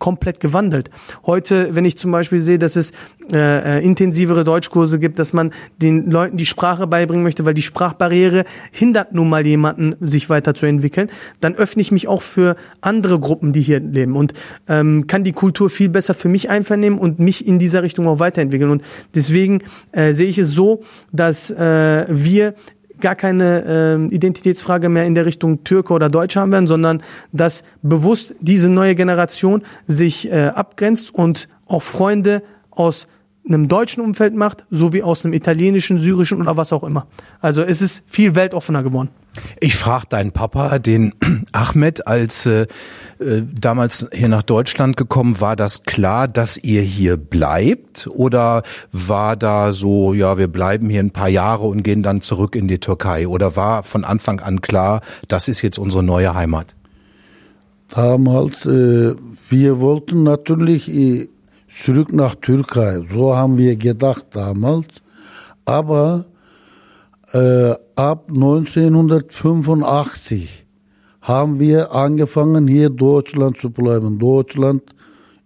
komplett 0.00 0.40
gewandelt. 0.40 0.90
Heute, 1.24 1.76
wenn 1.76 1.84
ich 1.84 1.96
zum 1.96 2.10
Beispiel 2.10 2.40
sehe, 2.40 2.58
dass 2.58 2.74
es 2.74 2.90
äh, 3.32 3.78
äh, 3.78 3.84
intensivere 3.84 4.42
Deutschkurse 4.42 4.98
gibt, 4.98 5.20
dass 5.20 5.32
man 5.32 5.52
den 5.80 6.10
Leuten 6.10 6.36
die 6.36 6.46
Sprache 6.46 6.88
beibringen 6.88 7.22
möchte, 7.22 7.44
weil 7.44 7.54
die 7.54 7.62
Sprachbarriere 7.62 8.44
hindert 8.72 9.14
nun 9.14 9.28
mal 9.28 9.46
jemanden, 9.46 9.94
sich 10.00 10.28
weiterzuentwickeln, 10.28 11.10
dann 11.40 11.54
öffne 11.54 11.82
ich 11.82 11.92
mich 11.92 12.08
auch 12.08 12.22
für 12.22 12.56
andere 12.80 13.20
Gruppen, 13.20 13.52
die 13.52 13.60
hier 13.60 13.78
leben 13.78 14.16
und 14.16 14.32
ähm, 14.66 15.06
kann 15.06 15.22
die 15.22 15.32
Kultur 15.32 15.70
viel 15.70 15.90
besser 15.90 16.14
für 16.14 16.28
mich 16.28 16.50
einvernehmen 16.50 16.98
und 16.98 17.20
mich 17.20 17.46
in 17.46 17.58
dieser 17.58 17.82
Richtung 17.82 18.08
auch 18.08 18.18
weiterentwickeln. 18.18 18.70
Und 18.70 18.82
deswegen 19.14 19.62
äh, 19.92 20.14
sehe 20.14 20.28
ich 20.28 20.38
es 20.38 20.50
so, 20.50 20.82
dass 21.12 21.50
äh, 21.50 22.06
wir 22.08 22.54
gar 23.00 23.16
keine 23.16 24.08
äh, 24.10 24.14
Identitätsfrage 24.14 24.88
mehr 24.88 25.04
in 25.04 25.14
der 25.14 25.26
Richtung 25.26 25.64
Türke 25.64 25.92
oder 25.92 26.08
Deutsch 26.08 26.36
haben 26.36 26.52
werden, 26.52 26.66
sondern 26.66 27.02
dass 27.32 27.62
bewusst 27.82 28.34
diese 28.40 28.68
neue 28.68 28.94
Generation 28.94 29.62
sich 29.86 30.30
äh, 30.30 30.46
abgrenzt 30.48 31.14
und 31.14 31.48
auch 31.66 31.82
Freunde 31.82 32.42
aus 32.70 33.06
einem 33.46 33.68
deutschen 33.68 34.02
Umfeld 34.02 34.34
macht, 34.34 34.64
sowie 34.70 35.02
aus 35.02 35.24
einem 35.24 35.34
italienischen, 35.34 35.98
syrischen 35.98 36.40
oder 36.40 36.56
was 36.56 36.72
auch 36.72 36.84
immer. 36.84 37.06
Also 37.40 37.62
es 37.62 37.80
ist 37.80 38.04
viel 38.06 38.34
weltoffener 38.34 38.82
geworden. 38.82 39.08
Ich 39.60 39.76
frage 39.76 40.06
deinen 40.08 40.32
Papa, 40.32 40.78
den 40.78 41.14
Ahmed, 41.52 42.06
als 42.06 42.46
äh, 42.46 42.66
äh, 43.18 43.42
damals 43.52 44.06
hier 44.12 44.28
nach 44.28 44.42
Deutschland 44.42 44.96
gekommen, 44.96 45.40
war 45.40 45.56
das 45.56 45.84
klar, 45.84 46.28
dass 46.28 46.56
ihr 46.56 46.82
hier 46.82 47.16
bleibt? 47.16 48.08
Oder 48.12 48.62
war 48.92 49.36
da 49.36 49.72
so, 49.72 50.14
ja, 50.14 50.36
wir 50.36 50.48
bleiben 50.48 50.90
hier 50.90 51.00
ein 51.00 51.12
paar 51.12 51.28
Jahre 51.28 51.66
und 51.66 51.82
gehen 51.82 52.02
dann 52.02 52.22
zurück 52.22 52.56
in 52.56 52.68
die 52.68 52.78
Türkei? 52.78 53.28
Oder 53.28 53.56
war 53.56 53.82
von 53.82 54.04
Anfang 54.04 54.40
an 54.40 54.60
klar, 54.60 55.00
das 55.28 55.48
ist 55.48 55.62
jetzt 55.62 55.78
unsere 55.78 56.02
neue 56.02 56.34
Heimat? 56.34 56.74
Damals, 57.88 58.66
äh, 58.66 59.14
wir 59.48 59.80
wollten 59.80 60.22
natürlich 60.22 60.88
äh, 60.88 61.28
zurück 61.70 62.12
nach 62.12 62.34
Türkei. 62.34 63.00
So 63.12 63.36
haben 63.36 63.58
wir 63.58 63.76
gedacht 63.76 64.26
damals. 64.32 64.88
Aber 65.64 66.24
äh, 67.32 67.74
ab 67.94 68.24
1985 68.28 70.66
haben 71.22 71.60
wir 71.60 71.92
angefangen, 71.92 72.66
hier 72.66 72.90
Deutschland 72.90 73.58
zu 73.58 73.70
bleiben. 73.70 74.18
Deutschland 74.18 74.82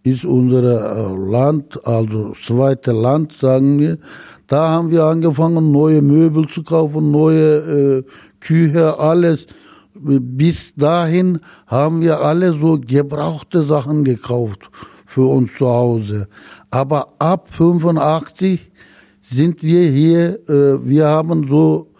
ist 0.02 0.24
unser 0.24 0.62
äh, 0.62 1.14
Land, 1.30 1.86
also 1.86 2.32
zweite 2.42 2.92
Land, 2.92 3.34
sagen 3.38 3.78
wir. 3.78 3.98
Da 4.46 4.70
haben 4.70 4.90
wir 4.90 5.04
angefangen, 5.04 5.70
neue 5.72 6.00
Möbel 6.02 6.46
zu 6.48 6.62
kaufen, 6.62 7.10
neue 7.10 7.98
äh, 7.98 8.02
Küche, 8.40 8.98
alles. 8.98 9.46
Bis 9.94 10.74
dahin 10.74 11.40
haben 11.66 12.00
wir 12.00 12.20
alle 12.20 12.58
so 12.58 12.80
gebrauchte 12.80 13.64
Sachen 13.64 14.04
gekauft 14.04 14.70
für 15.14 15.26
uns 15.26 15.50
zu 15.56 15.68
Hause. 15.68 16.26
Aber 16.70 17.14
ab 17.20 17.48
85 17.52 18.72
sind 19.20 19.62
wir 19.62 19.88
hier, 19.88 20.40
äh, 20.48 20.84
wir 20.84 21.06
haben 21.06 21.48
so 21.48 21.92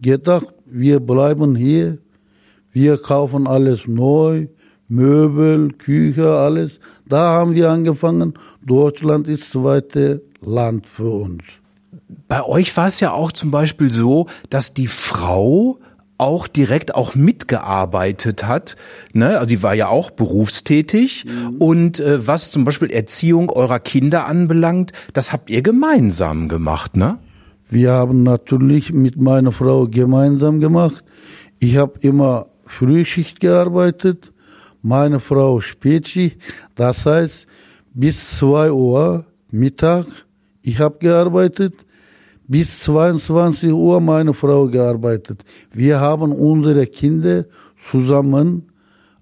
gedacht, 0.00 0.54
wir 0.66 1.00
bleiben 1.00 1.56
hier, 1.56 1.98
wir 2.70 2.96
kaufen 2.98 3.48
alles 3.48 3.88
neu, 3.88 4.46
Möbel, 4.86 5.72
Küche, 5.72 6.30
alles. 6.32 6.78
Da 7.08 7.32
haben 7.32 7.56
wir 7.56 7.70
angefangen. 7.70 8.34
Deutschland 8.64 9.26
ist 9.26 9.42
das 9.42 9.50
zweite 9.50 10.22
Land 10.40 10.86
für 10.86 11.10
uns. 11.10 11.42
Bei 12.28 12.44
euch 12.44 12.76
war 12.76 12.86
es 12.86 13.00
ja 13.00 13.12
auch 13.12 13.32
zum 13.32 13.50
Beispiel 13.50 13.90
so, 13.90 14.26
dass 14.48 14.74
die 14.74 14.86
Frau 14.86 15.78
auch 16.20 16.46
direkt 16.46 16.94
auch 16.94 17.14
mitgearbeitet 17.14 18.44
hat. 18.46 18.76
Ne? 19.12 19.38
Also 19.38 19.46
die 19.46 19.62
war 19.62 19.74
ja 19.74 19.88
auch 19.88 20.10
berufstätig. 20.10 21.24
Mhm. 21.24 21.56
Und 21.56 22.00
äh, 22.00 22.26
was 22.26 22.50
zum 22.50 22.64
Beispiel 22.64 22.92
Erziehung 22.92 23.50
eurer 23.50 23.80
Kinder 23.80 24.26
anbelangt, 24.26 24.92
das 25.14 25.32
habt 25.32 25.50
ihr 25.50 25.62
gemeinsam 25.62 26.48
gemacht, 26.48 26.96
ne? 26.96 27.18
Wir 27.72 27.92
haben 27.92 28.24
natürlich 28.24 28.92
mit 28.92 29.16
meiner 29.20 29.52
Frau 29.52 29.86
gemeinsam 29.86 30.58
gemacht. 30.58 31.04
Ich 31.60 31.76
habe 31.76 32.00
immer 32.00 32.48
Frühschicht 32.64 33.38
gearbeitet, 33.38 34.32
meine 34.82 35.20
Frau 35.20 35.60
Spätschicht. 35.60 36.36
Das 36.74 37.06
heißt, 37.06 37.46
bis 37.94 38.38
zwei 38.38 38.72
Uhr 38.72 39.24
Mittag, 39.52 40.06
ich 40.62 40.80
habe 40.80 40.98
gearbeitet 40.98 41.74
bis 42.50 42.80
22 42.80 43.72
Uhr 43.72 44.00
meine 44.00 44.34
Frau 44.34 44.66
gearbeitet. 44.66 45.44
Wir 45.70 46.00
haben 46.00 46.32
unsere 46.32 46.84
Kinder 46.88 47.44
zusammen, 47.90 48.72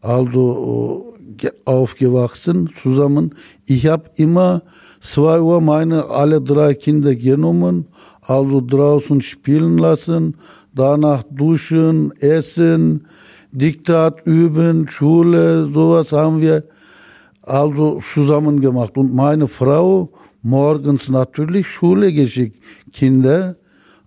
also 0.01 1.15
äh, 1.43 1.51
aufgewachsen 1.67 2.71
zusammen. 2.83 3.35
Ich 3.67 3.87
habe 3.87 4.09
immer 4.15 4.63
zwei 5.03 5.43
Uhr 5.43 5.61
meine 5.61 6.07
alle 6.07 6.41
drei 6.41 6.73
Kinder 6.73 7.15
genommen, 7.15 7.89
also 8.23 8.63
draußen 8.63 9.21
spielen 9.21 9.77
lassen, 9.77 10.37
danach 10.75 11.23
duschen, 11.31 12.13
essen, 12.21 13.07
Diktat 13.53 14.25
üben, 14.25 14.89
Schule, 14.89 15.69
sowas 15.71 16.13
haben 16.13 16.41
wir 16.41 16.65
also 17.43 18.01
zusammen 18.15 18.59
gemacht. 18.63 18.97
Und 18.97 19.15
meine 19.15 19.49
Frau 19.49 20.13
morgens 20.49 21.09
natürlich 21.09 21.69
Schule 21.69 22.13
geschickt, 22.13 22.63
Kinder, 22.93 23.57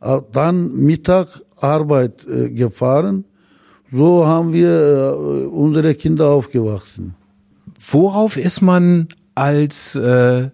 äh, 0.01 0.19
dann 0.31 0.75
Mittag 0.75 1.41
Arbeit 1.57 2.25
äh, 2.27 2.49
gefahren. 2.49 3.25
So 3.91 4.25
haben 4.25 4.53
wir 4.53 4.69
äh, 4.69 5.45
unsere 5.45 5.95
Kinder 5.95 6.29
aufgewachsen. 6.29 7.15
Worauf 7.79 8.37
ist 8.37 8.61
man 8.61 9.07
als 9.35 9.95
äh, 9.95 10.49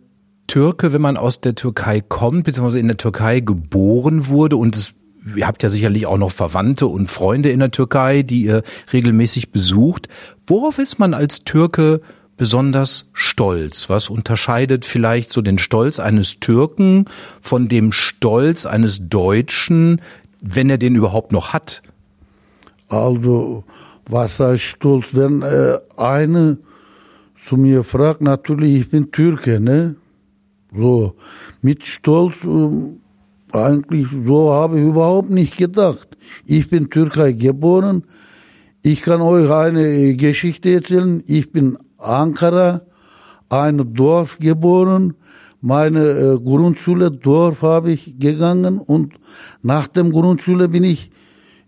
Türke, 0.48 0.94
wenn 0.94 1.02
man 1.02 1.18
aus 1.18 1.42
der 1.42 1.56
Türkei 1.56 2.02
kommt, 2.02 2.46
beziehungsweise 2.46 2.80
in 2.80 2.88
der 2.88 2.98
Türkei 2.98 3.40
geboren 3.40 4.28
wurde 4.28 4.58
und 4.58 4.76
es 4.76 4.94
ihr 5.36 5.46
habt 5.46 5.62
ja 5.62 5.68
sicherlich 5.68 6.06
auch 6.06 6.18
noch 6.18 6.32
Verwandte 6.32 6.88
und 6.88 7.10
Freunde 7.10 7.50
in 7.50 7.60
der 7.60 7.72
Türkei, 7.72 8.24
die 8.24 8.44
ihr 8.44 8.64
regelmäßig 8.94 9.52
besucht. 9.52 10.08
Worauf 10.46 10.80
ist 10.80 11.00
man 11.00 11.14
als 11.14 11.44
Türke 11.44 12.00
besonders 12.38 13.10
stolz? 13.14 13.90
Was 13.90 14.10
unterscheidet 14.10 14.86
vielleicht 14.86 15.32
so 15.32 15.42
den 15.42 15.58
Stolz 15.58 16.00
eines 16.00 16.40
Türken 16.40 17.06
von 17.42 17.68
dem 17.68 17.92
Stolz 17.92 18.66
eines 18.66 19.10
Deutschen, 19.10 20.02
wenn 20.42 20.70
er 20.70 20.78
den 20.78 20.96
überhaupt 20.96 21.32
noch 21.32 21.54
hat? 21.54 21.82
Also, 22.88 23.64
was 24.08 24.40
heißt 24.40 24.64
stolz? 24.64 25.08
Wenn 25.12 25.42
äh, 25.42 25.80
eine 25.98 26.58
zu 27.44 27.58
mir 27.58 27.84
fragt, 27.84 28.22
natürlich, 28.22 28.82
ich 28.82 28.90
bin 28.90 29.12
Türke, 29.12 29.60
ne? 29.60 29.96
So, 30.76 31.16
mit 31.62 31.86
Stolz, 31.86 32.36
äh, 32.44 33.58
eigentlich, 33.58 34.08
so 34.26 34.52
habe 34.52 34.80
ich 34.80 34.86
überhaupt 34.86 35.30
nicht 35.30 35.58
gedacht. 35.58 36.08
Ich 36.46 36.70
bin 36.70 36.90
Türkei 36.90 37.32
geboren. 37.32 38.04
Ich 38.82 39.02
kann 39.02 39.22
euch 39.22 39.50
eine 39.50 40.16
Geschichte 40.16 40.74
erzählen. 40.74 41.24
Ich 41.26 41.52
bin 41.52 41.78
Ankara, 41.98 42.82
ein 43.50 43.94
Dorf 43.94 44.38
geboren. 44.40 45.16
Meine 45.62 46.04
äh, 46.04 46.40
Grundschule, 46.40 47.12
Dorf 47.12 47.62
habe 47.62 47.92
ich 47.92 48.20
gegangen 48.20 48.80
und 48.80 49.14
nach 49.62 49.88
dem 49.88 50.12
Grundschule 50.12 50.70
bin 50.70 50.84
ich 50.84 51.10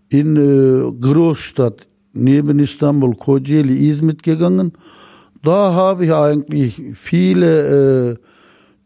in 0.08 0.36
äh, 0.36 0.92
Großstadt 0.92 1.86
neben 2.12 2.58
Istanbul, 2.58 3.14
Kocaeli, 3.16 3.88
Izmit 3.88 4.22
gegangen. 4.22 4.72
Da 5.42 5.72
habe 5.72 6.04
ich 6.04 6.12
eigentlich 6.12 6.82
viele 6.94 8.10
äh, 8.10 8.16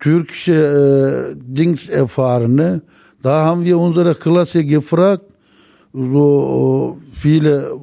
türkische 0.00 1.34
äh, 1.34 1.36
Dings 1.36 1.88
erfahren. 1.88 2.54
Ne? 2.54 2.82
Da 3.22 3.44
haben 3.44 3.64
wir 3.64 3.78
unsere 3.78 4.14
Klasse 4.14 4.64
gefragt, 4.64 5.24
so 5.92 6.98
äh, 7.00 7.14
viele 7.14 7.80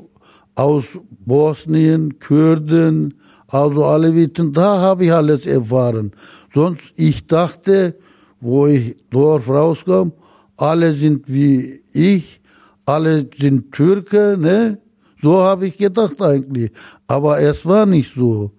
aus 0.56 0.86
Bosnien, 1.26 2.20
Kurden, 2.20 3.16
also 3.52 3.86
Aleviten, 3.86 4.54
da 4.54 4.80
habe 4.80 5.06
ich 5.06 5.14
alles 5.14 5.46
erfahren. 5.46 6.12
Sonst, 6.54 6.82
ich 6.96 7.28
dachte, 7.28 7.96
wo 8.40 8.68
ich 8.68 8.96
dort 9.10 9.48
rauskam, 9.48 10.14
alle 10.58 10.94
sind 10.94 11.26
wie 11.28 11.82
ich, 11.92 12.42
alle 12.86 13.28
sind 13.38 13.72
Türke, 13.72 14.38
ne? 14.40 14.80
So 15.22 15.42
habe 15.42 15.68
ich 15.68 15.78
gedacht 15.78 16.22
eigentlich. 16.22 16.72
Aber 17.08 17.40
es 17.40 17.66
war 17.66 17.86
nicht 17.86 18.16
so. 18.16 18.52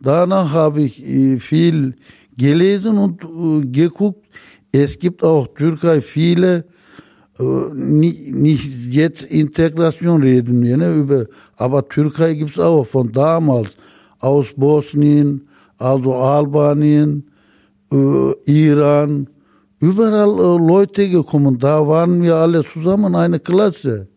Danach 0.00 0.52
habe 0.52 0.82
ich 0.82 1.02
äh, 1.04 1.38
viel 1.38 1.94
gelesen 2.36 2.98
und 2.98 3.24
äh, 3.24 3.66
geguckt. 3.66 4.26
Es 4.70 4.98
gibt 4.98 5.24
auch 5.24 5.48
Türkei 5.48 6.00
viele, 6.00 6.66
äh, 7.38 7.42
nicht, 7.72 8.92
jetzt 8.92 9.22
Integration 9.22 10.22
reden 10.22 10.62
wir, 10.62 10.76
ne, 10.76 10.94
über, 10.94 11.26
aber 11.56 11.88
Türkei 11.88 12.34
gibt's 12.34 12.58
auch 12.58 12.84
von 12.84 13.10
damals, 13.10 13.70
aus 14.24 14.54
Bosnien, 14.56 15.48
also 15.76 16.14
Albanien, 16.14 17.30
äh, 17.92 18.32
Iran, 18.46 19.28
überall 19.80 20.32
äh, 20.38 20.66
Leute 20.66 21.08
gekommen, 21.10 21.58
da 21.58 21.86
waren 21.86 22.22
wir 22.22 22.36
alle 22.36 22.64
zusammen 22.64 23.14
eine 23.14 23.38
Klasse. 23.38 24.08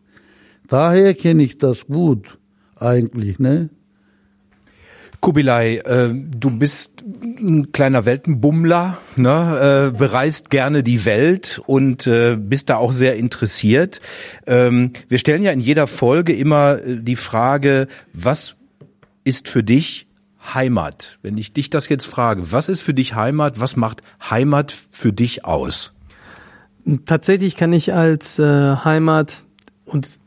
Daher 0.70 1.13
kenne 1.13 1.43
ich 1.43 1.58
das 1.58 1.86
gut, 1.88 2.39
eigentlich, 2.76 3.38
ne? 3.39 3.70
Kubilai, 5.20 5.78
äh, 5.78 6.10
du 6.13 6.52
bist 6.52 7.04
ein 7.04 7.72
kleiner 7.72 8.06
Weltenbummler, 8.06 9.00
ne? 9.15 9.89
äh, 9.91 9.98
bereist 9.98 10.52
gerne 10.52 10.84
die 10.84 11.06
Welt 11.06 11.60
und 11.65 12.06
äh, 12.06 12.38
bist 12.39 12.70
da 12.70 12.78
auch 12.78 12.93
sehr 12.93 13.15
interessiert. 13.15 14.00
Ähm, 14.46 14.91
wir 15.10 15.17
stellen 15.17 15.41
ja 15.41 15.52
in 15.52 15.60
jeder 15.60 15.88
Folge 15.88 16.34
immer 16.34 16.78
äh, 16.78 16.98
die 17.02 17.15
Frage, 17.15 17.88
was 18.13 18.57
ist 19.28 19.48
für 19.48 19.63
dich 19.63 20.08
Heimat? 20.54 21.20
Wenn 21.22 21.38
ich 21.38 21.54
dich 21.54 21.70
das 21.70 21.90
jetzt 21.90 22.06
frage, 22.06 22.52
was 22.52 22.70
ist 22.70 22.82
für 22.82 22.94
dich 22.94 23.16
Heimat? 23.16 23.60
Was 23.60 23.76
macht 23.76 24.02
Heimat 24.30 24.72
für 24.72 25.12
dich 25.12 25.46
aus? 25.46 25.94
Tatsächlich 27.06 27.56
kann 27.56 27.74
ich 27.74 27.94
als 27.94 28.40
äh, 28.40 28.78
Heimat 28.78 29.44
und 29.84 30.20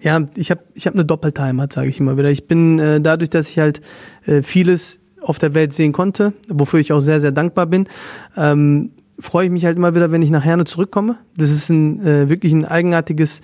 ja, 0.00 0.28
ich 0.34 0.50
habe 0.50 0.62
ich 0.74 0.86
hab 0.86 0.94
eine 0.94 1.04
doppelte 1.04 1.42
Heimat, 1.42 1.72
sage 1.72 1.88
ich 1.88 2.00
immer 2.00 2.18
wieder. 2.18 2.30
Ich 2.30 2.46
bin 2.46 2.78
äh, 2.78 3.00
dadurch, 3.00 3.30
dass 3.30 3.48
ich 3.48 3.58
halt 3.58 3.80
äh, 4.26 4.42
vieles 4.42 4.98
auf 5.20 5.38
der 5.38 5.54
Welt 5.54 5.72
sehen 5.72 5.92
konnte, 5.92 6.32
wofür 6.48 6.80
ich 6.80 6.92
auch 6.92 7.00
sehr, 7.00 7.20
sehr 7.20 7.32
dankbar 7.32 7.66
bin, 7.66 7.88
ähm, 8.36 8.90
freue 9.20 9.46
ich 9.46 9.52
mich 9.52 9.64
halt 9.64 9.76
immer 9.76 9.94
wieder, 9.94 10.10
wenn 10.10 10.22
ich 10.22 10.30
nach 10.30 10.44
Herne 10.44 10.64
zurückkomme. 10.64 11.16
Das 11.36 11.50
ist 11.50 11.70
ein 11.70 12.04
äh, 12.06 12.28
wirklich 12.28 12.52
ein 12.52 12.64
eigenartiges 12.64 13.40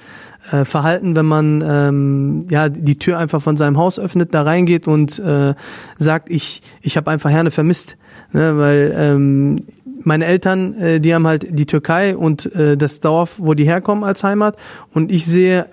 äh, 0.51 0.65
Verhalten, 0.65 1.17
wenn 1.17 1.27
man 1.27 1.65
ähm, 1.67 2.47
ja 2.49 2.69
die 2.69 2.99
Tür 2.99 3.19
einfach 3.19 3.43
von 3.43 3.57
seinem 3.57 3.77
Haus 3.77 3.99
öffnet, 3.99 4.35
da 4.35 4.43
reingeht 4.43 4.87
und 4.87 5.19
äh, 5.19 5.55
sagt, 5.99 6.31
ich 6.31 6.63
ich 6.81 6.97
habe 6.97 7.11
einfach 7.11 7.31
Herne 7.31 7.51
vermisst, 7.51 7.97
ne, 8.33 8.57
weil 8.57 8.95
ähm, 8.97 9.65
meine 10.03 10.27
Eltern, 10.27 10.75
äh, 10.75 11.01
die 11.01 11.15
haben 11.15 11.27
halt 11.27 11.59
die 11.59 11.67
Türkei 11.67 12.17
und 12.17 12.53
äh, 12.55 12.77
das 12.77 13.01
Dorf, 13.01 13.37
wo 13.39 13.55
die 13.55 13.65
herkommen 13.65 14.05
als 14.05 14.23
Heimat 14.23 14.57
und 14.93 15.11
ich 15.11 15.27
sehe 15.27 15.67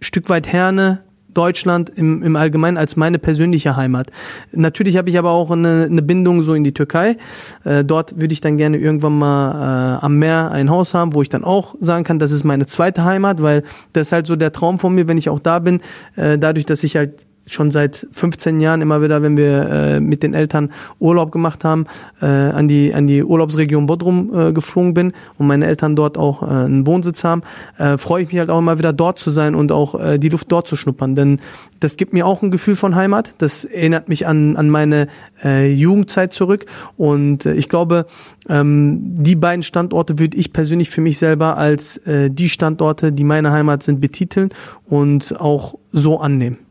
Stück 0.00 0.28
weit 0.28 0.52
Herne 0.52 1.03
Deutschland 1.34 1.90
im, 1.90 2.22
im 2.22 2.36
Allgemeinen 2.36 2.76
als 2.76 2.96
meine 2.96 3.18
persönliche 3.18 3.76
Heimat. 3.76 4.10
Natürlich 4.52 4.96
habe 4.96 5.10
ich 5.10 5.18
aber 5.18 5.30
auch 5.30 5.50
eine, 5.50 5.86
eine 5.90 6.02
Bindung 6.02 6.42
so 6.42 6.54
in 6.54 6.64
die 6.64 6.74
Türkei. 6.74 7.16
Äh, 7.64 7.84
dort 7.84 8.20
würde 8.20 8.32
ich 8.32 8.40
dann 8.40 8.56
gerne 8.56 8.78
irgendwann 8.78 9.18
mal 9.18 9.98
äh, 10.00 10.04
am 10.04 10.18
Meer 10.18 10.50
ein 10.50 10.70
Haus 10.70 10.94
haben, 10.94 11.14
wo 11.14 11.22
ich 11.22 11.28
dann 11.28 11.44
auch 11.44 11.74
sagen 11.80 12.04
kann, 12.04 12.18
das 12.18 12.32
ist 12.32 12.44
meine 12.44 12.66
zweite 12.66 13.04
Heimat, 13.04 13.42
weil 13.42 13.62
das 13.92 14.08
ist 14.08 14.12
halt 14.12 14.26
so 14.26 14.36
der 14.36 14.52
Traum 14.52 14.78
von 14.78 14.94
mir, 14.94 15.08
wenn 15.08 15.18
ich 15.18 15.28
auch 15.28 15.40
da 15.40 15.58
bin. 15.58 15.80
Äh, 16.16 16.38
dadurch, 16.38 16.66
dass 16.66 16.82
ich 16.82 16.96
halt 16.96 17.26
schon 17.46 17.70
seit 17.70 18.06
15 18.12 18.60
Jahren 18.60 18.80
immer 18.80 19.02
wieder, 19.02 19.22
wenn 19.22 19.36
wir 19.36 19.68
äh, 19.68 20.00
mit 20.00 20.22
den 20.22 20.34
Eltern 20.34 20.70
Urlaub 20.98 21.32
gemacht 21.32 21.64
haben, 21.64 21.86
äh, 22.20 22.26
an 22.26 22.68
die 22.68 22.94
an 22.94 23.06
die 23.06 23.22
Urlaubsregion 23.22 23.86
Bodrum 23.86 24.30
äh, 24.34 24.52
geflogen 24.52 24.94
bin 24.94 25.12
und 25.38 25.46
meine 25.46 25.66
Eltern 25.66 25.96
dort 25.96 26.16
auch 26.16 26.42
äh, 26.42 26.46
einen 26.46 26.86
Wohnsitz 26.86 27.24
haben, 27.24 27.42
äh, 27.78 27.98
freue 27.98 28.22
ich 28.22 28.28
mich 28.28 28.38
halt 28.38 28.50
auch 28.50 28.58
immer 28.58 28.78
wieder 28.78 28.92
dort 28.92 29.18
zu 29.18 29.30
sein 29.30 29.54
und 29.54 29.72
auch 29.72 29.94
äh, 29.98 30.18
die 30.18 30.28
Luft 30.28 30.50
dort 30.50 30.68
zu 30.68 30.76
schnuppern, 30.76 31.14
denn 31.14 31.40
das 31.80 31.96
gibt 31.96 32.12
mir 32.12 32.26
auch 32.26 32.42
ein 32.42 32.50
Gefühl 32.50 32.76
von 32.76 32.94
Heimat. 32.94 33.34
Das 33.38 33.64
erinnert 33.64 34.08
mich 34.08 34.26
an 34.26 34.56
an 34.56 34.70
meine 34.70 35.08
äh, 35.42 35.70
Jugendzeit 35.70 36.32
zurück 36.32 36.66
und 36.96 37.46
äh, 37.46 37.54
ich 37.54 37.68
glaube, 37.68 38.06
ähm, 38.48 39.00
die 39.02 39.36
beiden 39.36 39.62
Standorte 39.62 40.18
würde 40.18 40.36
ich 40.36 40.52
persönlich 40.52 40.90
für 40.90 41.00
mich 41.00 41.18
selber 41.18 41.56
als 41.56 41.98
äh, 41.98 42.30
die 42.30 42.48
Standorte, 42.48 43.12
die 43.12 43.24
meine 43.24 43.52
Heimat 43.52 43.82
sind, 43.82 44.00
betiteln 44.00 44.50
und 44.86 45.38
auch 45.40 45.74
so 45.92 46.20
annehmen. 46.20 46.63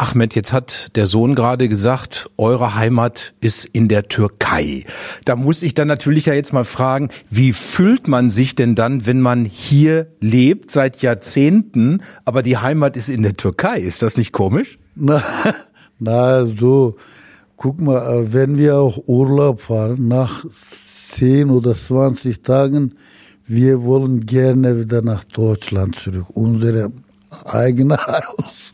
Ahmed, 0.00 0.34
jetzt 0.34 0.54
hat 0.54 0.96
der 0.96 1.04
Sohn 1.04 1.34
gerade 1.34 1.68
gesagt, 1.68 2.30
eure 2.38 2.74
Heimat 2.74 3.34
ist 3.42 3.66
in 3.66 3.86
der 3.86 4.08
Türkei. 4.08 4.86
Da 5.26 5.36
muss 5.36 5.62
ich 5.62 5.74
dann 5.74 5.88
natürlich 5.88 6.24
ja 6.24 6.32
jetzt 6.32 6.54
mal 6.54 6.64
fragen, 6.64 7.10
wie 7.28 7.52
fühlt 7.52 8.08
man 8.08 8.30
sich 8.30 8.54
denn 8.54 8.74
dann, 8.74 9.04
wenn 9.04 9.20
man 9.20 9.44
hier 9.44 10.06
lebt 10.20 10.70
seit 10.70 11.02
Jahrzehnten, 11.02 12.02
aber 12.24 12.42
die 12.42 12.56
Heimat 12.56 12.96
ist 12.96 13.10
in 13.10 13.22
der 13.22 13.34
Türkei? 13.34 13.80
Ist 13.80 14.00
das 14.00 14.16
nicht 14.16 14.32
komisch? 14.32 14.78
Na, 14.94 15.22
na 15.98 16.46
so, 16.46 16.96
guck 17.56 17.78
mal, 17.78 18.00
äh, 18.00 18.32
wenn 18.32 18.56
wir 18.56 18.78
auch 18.78 19.06
Urlaub 19.06 19.60
fahren, 19.60 20.08
nach 20.08 20.46
10 20.50 21.50
oder 21.50 21.74
20 21.74 22.42
Tagen, 22.42 22.94
wir 23.44 23.82
wollen 23.82 24.24
gerne 24.24 24.80
wieder 24.80 25.02
nach 25.02 25.24
Deutschland 25.24 25.96
zurück, 25.96 26.26
unsere 26.30 26.90
eigene 27.44 27.96
Haus. 28.06 28.72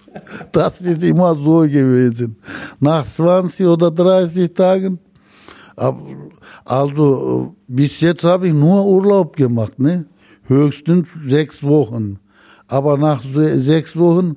Das 0.52 0.80
ist 0.80 1.04
immer 1.04 1.34
so 1.36 1.60
gewesen. 1.60 2.36
Nach 2.80 3.04
20 3.04 3.66
oder 3.66 3.90
30 3.90 4.52
Tagen, 4.54 4.98
also 6.64 7.54
bis 7.68 8.00
jetzt 8.00 8.24
habe 8.24 8.48
ich 8.48 8.54
nur 8.54 8.84
Urlaub 8.86 9.36
gemacht, 9.36 9.78
ne? 9.78 10.06
Höchstens 10.44 11.08
sechs 11.26 11.62
Wochen. 11.62 12.18
Aber 12.68 12.96
nach 12.96 13.22
sechs 13.24 13.96
Wochen, 13.96 14.36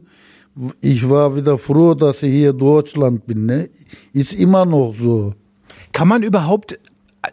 ich 0.81 1.09
war 1.09 1.35
wieder 1.35 1.57
froh, 1.57 1.93
dass 1.93 2.23
ich 2.23 2.33
hier 2.33 2.49
in 2.49 2.57
Deutschland 2.57 3.25
bin, 3.25 3.45
ne? 3.45 3.69
Ist 4.13 4.33
immer 4.33 4.65
noch 4.65 4.93
so. 4.99 5.33
Kann 5.93 6.07
man 6.07 6.23
überhaupt 6.23 6.77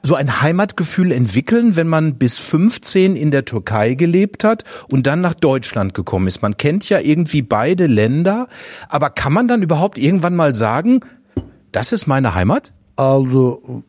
so 0.02 0.14
ein 0.14 0.40
Heimatgefühl 0.40 1.12
entwickeln, 1.12 1.76
wenn 1.76 1.88
man 1.88 2.16
bis 2.16 2.38
15 2.38 3.16
in 3.16 3.30
der 3.30 3.44
Türkei 3.44 3.94
gelebt 3.94 4.44
hat 4.44 4.64
und 4.88 5.06
dann 5.06 5.20
nach 5.20 5.34
Deutschland 5.34 5.94
gekommen 5.94 6.26
ist. 6.26 6.42
Man 6.42 6.56
kennt 6.56 6.88
ja 6.88 7.00
irgendwie 7.00 7.42
beide 7.42 7.86
Länder, 7.86 8.48
aber 8.88 9.10
kann 9.10 9.32
man 9.32 9.48
dann 9.48 9.62
überhaupt 9.62 9.98
irgendwann 9.98 10.36
mal 10.36 10.54
sagen, 10.54 11.00
das 11.72 11.92
ist 11.92 12.06
meine 12.06 12.34
Heimat? 12.34 12.72
Also 12.96 13.82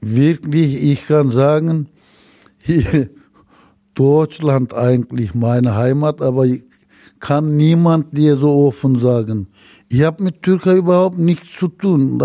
wirklich, 0.00 0.82
ich 0.82 1.06
kann 1.06 1.30
sagen, 1.30 1.88
Deutschland 3.94 4.74
eigentlich 4.74 5.34
meine 5.34 5.76
Heimat, 5.76 6.22
aber 6.22 6.46
ich 6.46 6.64
kann 7.20 7.56
niemand 7.56 8.16
dir 8.16 8.36
so 8.36 8.66
offen 8.66 8.98
sagen. 8.98 9.48
Ich 9.88 10.02
habe 10.02 10.22
mit 10.22 10.42
Türkei 10.42 10.76
überhaupt 10.76 11.18
nichts 11.18 11.52
zu 11.56 11.68
tun. 11.68 12.18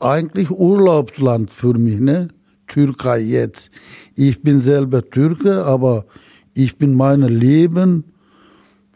Eigentlich 0.00 0.50
Urlaubsland 0.50 1.50
für 1.50 1.74
mich, 1.78 2.00
ne? 2.00 2.28
Türkei 2.66 3.20
jetzt. 3.20 3.70
Ich 4.16 4.42
bin 4.42 4.60
selber 4.60 5.08
Türke, 5.08 5.64
aber 5.64 6.06
ich 6.54 6.78
bin 6.78 6.94
mein 6.94 7.22
Leben 7.22 8.04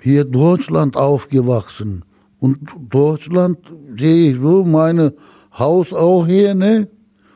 hier 0.01 0.25
Deutschland 0.25 0.97
aufgewachsen. 0.97 2.05
Und 2.41 2.59
Deutschland 2.89 3.59
sehe 3.97 4.33
ich 4.33 4.41
so, 4.41 4.65
meine 4.65 5.15
Haus 5.59 5.93
auch 5.93 6.27
hier, 6.27 6.55
ne? 6.55 6.89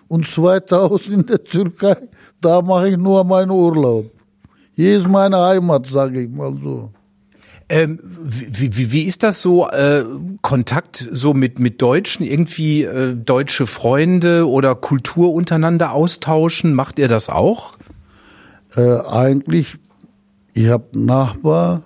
Und 0.09 0.27
zweite 0.27 0.77
Haus 0.77 1.09
in 1.09 1.27
der 1.27 1.43
Türkei, 1.43 1.97
da 2.41 2.61
mache 2.63 2.91
ich 2.91 2.97
nur 2.97 3.25
meinen 3.25 3.51
Urlaub. 3.51 4.11
Hier 4.75 4.99
ist 4.99 5.09
meine 5.09 5.39
Heimat, 5.39 5.87
sage 5.87 6.23
ich 6.23 6.31
mal 6.31 6.55
so. 6.63 6.91
Ähm, 7.69 7.99
wie, 8.03 8.77
wie, 8.77 8.93
wie 8.93 9.03
ist 9.03 9.23
das 9.23 9.41
so, 9.41 9.69
äh, 9.69 10.05
Kontakt 10.43 11.09
so 11.13 11.35
mit, 11.35 11.59
mit 11.59 11.81
Deutschen, 11.81 12.25
irgendwie 12.25 12.83
äh, 12.83 13.15
deutsche 13.15 13.67
Freunde 13.67 14.49
oder 14.49 14.75
Kultur 14.75 15.33
untereinander 15.33 15.93
austauschen? 15.93 16.75
Macht 16.75 16.99
ihr 16.99 17.09
das 17.09 17.31
auch? 17.31 17.75
Äh, 18.77 18.99
eigentlich, 19.01 19.77
ich 20.55 20.69
habe 20.69 20.87
Nachbar, 20.93 21.83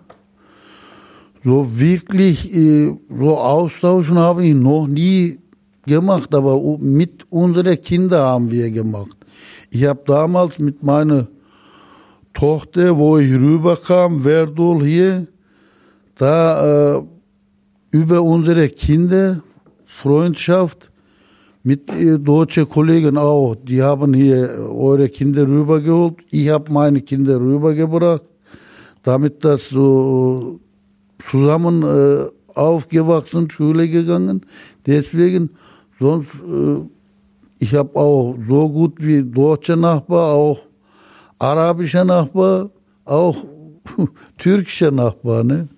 so 1.44 1.78
wirklich 1.78 2.52
äh, 2.52 2.92
so 3.08 3.38
austauschen 3.38 4.18
habe 4.18 4.44
ich 4.44 4.54
noch 4.54 4.86
nie 4.86 5.38
gemacht, 5.86 6.34
aber 6.34 6.60
mit 6.78 7.30
unseren 7.30 7.80
Kindern 7.80 8.26
haben 8.26 8.50
wir 8.50 8.70
gemacht. 8.70 9.16
Ich 9.70 9.84
habe 9.84 10.02
damals 10.06 10.58
mit 10.58 10.82
meiner 10.82 11.28
Tochter, 12.34 12.96
wo 12.96 13.18
ich 13.18 13.32
rüberkam, 13.32 14.20
Verdol 14.20 14.84
hier, 14.84 15.26
da 16.16 16.96
äh, 16.96 17.02
über 17.90 18.22
unsere 18.22 18.68
Kinder 18.68 19.42
Freundschaft 19.84 20.90
mit 21.62 21.90
äh, 21.90 22.18
deutschen 22.18 22.68
Kollegen 22.68 23.16
auch. 23.16 23.54
Die 23.54 23.82
haben 23.82 24.14
hier 24.14 24.68
eure 24.70 25.08
Kinder 25.08 25.46
rübergeholt. 25.46 26.16
Ich 26.30 26.48
habe 26.48 26.72
meine 26.72 27.02
Kinder 27.02 27.40
rübergebracht, 27.40 28.24
damit 29.02 29.44
das 29.44 29.68
so 29.68 30.60
zusammen 31.28 31.82
äh, 31.82 32.26
aufgewachsen, 32.54 33.50
Schule 33.50 33.88
gegangen. 33.88 34.42
Deswegen, 34.86 35.50
sonst, 35.98 36.28
äh, 36.34 36.84
ich 37.58 37.74
habe 37.74 37.98
auch 37.98 38.36
so 38.46 38.68
gut 38.68 38.94
wie 38.98 39.22
deutsche 39.22 39.76
Nachbar, 39.76 40.34
auch 40.34 40.60
arabischer 41.38 42.04
Nachbar, 42.04 42.70
auch 43.04 43.44
türkischer 44.38 44.90
Nachbar, 44.90 45.44
ne? 45.44 45.68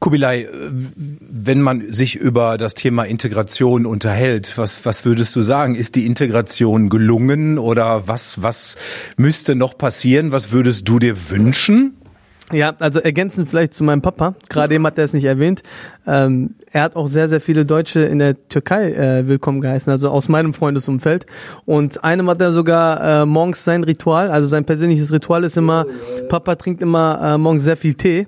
Kubilai, 0.00 0.48
wenn 0.52 1.60
man 1.60 1.92
sich 1.92 2.14
über 2.14 2.56
das 2.56 2.74
Thema 2.74 3.04
Integration 3.04 3.84
unterhält, 3.84 4.56
was, 4.56 4.84
was 4.84 5.04
würdest 5.04 5.34
du 5.34 5.42
sagen? 5.42 5.74
Ist 5.74 5.96
die 5.96 6.06
Integration 6.06 6.88
gelungen 6.88 7.58
oder 7.58 8.06
was, 8.06 8.40
was 8.40 8.76
müsste 9.16 9.56
noch 9.56 9.76
passieren? 9.76 10.30
Was 10.30 10.52
würdest 10.52 10.88
du 10.88 11.00
dir 11.00 11.30
wünschen? 11.30 11.94
Ja, 12.52 12.74
also 12.78 13.00
ergänzend 13.00 13.50
vielleicht 13.50 13.74
zu 13.74 13.84
meinem 13.84 14.00
Papa. 14.00 14.34
Gerade 14.48 14.74
eben 14.74 14.86
hat 14.86 14.96
er 14.96 15.04
es 15.04 15.12
nicht 15.12 15.24
erwähnt. 15.24 15.62
Ähm, 16.08 16.54
er 16.72 16.84
hat 16.84 16.96
auch 16.96 17.08
sehr, 17.08 17.28
sehr 17.28 17.40
viele 17.40 17.66
Deutsche 17.66 18.00
in 18.00 18.18
der 18.18 18.48
Türkei 18.48 18.92
äh, 18.92 19.28
willkommen 19.28 19.60
geheißen, 19.60 19.92
also 19.92 20.08
aus 20.08 20.28
meinem 20.30 20.54
Freundesumfeld. 20.54 21.26
Und 21.66 22.02
einem 22.02 22.30
hat 22.30 22.40
er 22.40 22.52
sogar 22.52 23.22
äh, 23.22 23.26
morgens 23.26 23.62
sein 23.62 23.84
Ritual, 23.84 24.30
also 24.30 24.48
sein 24.48 24.64
persönliches 24.64 25.12
Ritual 25.12 25.44
ist 25.44 25.58
immer, 25.58 25.84
Papa 26.30 26.54
trinkt 26.54 26.80
immer 26.80 27.34
äh, 27.34 27.38
morgens 27.38 27.64
sehr 27.64 27.76
viel 27.76 27.92
Tee. 27.92 28.26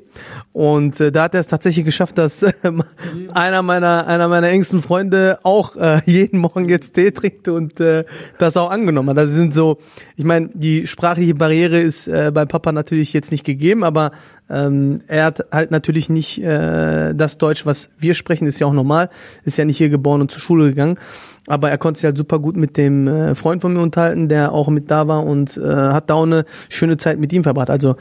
Und 0.52 1.00
äh, 1.00 1.10
da 1.10 1.22
hat 1.24 1.34
er 1.34 1.40
es 1.40 1.46
tatsächlich 1.46 1.86
geschafft, 1.86 2.18
dass 2.18 2.42
äh, 2.42 2.52
einer 3.34 3.62
meiner 3.62 4.06
einer 4.06 4.28
meiner 4.28 4.48
engsten 4.48 4.82
Freunde 4.82 5.38
auch 5.42 5.76
äh, 5.76 6.00
jeden 6.04 6.40
Morgen 6.40 6.68
jetzt 6.68 6.94
Tee 6.94 7.12
trinkt 7.12 7.48
und 7.48 7.80
äh, 7.80 8.04
das 8.38 8.58
auch 8.58 8.70
angenommen 8.70 9.10
hat. 9.10 9.16
Das 9.16 9.30
sind 9.30 9.54
so, 9.54 9.78
ich 10.16 10.24
meine, 10.24 10.50
die 10.52 10.86
sprachliche 10.86 11.34
Barriere 11.34 11.80
ist 11.80 12.08
äh, 12.08 12.30
bei 12.34 12.44
Papa 12.44 12.72
natürlich 12.72 13.14
jetzt 13.14 13.30
nicht 13.30 13.44
gegeben, 13.44 13.84
aber 13.84 14.12
ähm, 14.50 15.00
er 15.06 15.26
hat 15.26 15.46
halt 15.52 15.70
natürlich 15.70 16.08
nicht 16.08 16.42
äh, 16.42 17.14
das 17.14 17.38
Deutsch, 17.38 17.66
was 17.66 17.90
wir 17.98 18.14
sprechen, 18.14 18.46
ist 18.46 18.58
ja 18.58 18.66
auch 18.66 18.72
normal, 18.72 19.10
ist 19.44 19.56
ja 19.56 19.64
nicht 19.64 19.78
hier 19.78 19.88
geboren 19.88 20.20
und 20.20 20.30
zur 20.30 20.40
Schule 20.40 20.68
gegangen. 20.68 20.98
Aber 21.46 21.70
er 21.70 21.78
konnte 21.78 21.98
sich 21.98 22.04
halt 22.04 22.18
super 22.18 22.38
gut 22.38 22.56
mit 22.56 22.76
dem 22.76 23.08
äh, 23.08 23.34
Freund 23.34 23.62
von 23.62 23.72
mir 23.72 23.80
unterhalten, 23.80 24.28
der 24.28 24.52
auch 24.52 24.68
mit 24.68 24.90
da 24.90 25.08
war 25.08 25.24
und 25.24 25.56
äh, 25.56 25.62
hat 25.62 26.10
da 26.10 26.14
auch 26.14 26.24
eine 26.24 26.44
schöne 26.68 26.96
Zeit 26.96 27.18
mit 27.18 27.32
ihm 27.32 27.44
verbracht. 27.44 27.70
Also 27.70 27.96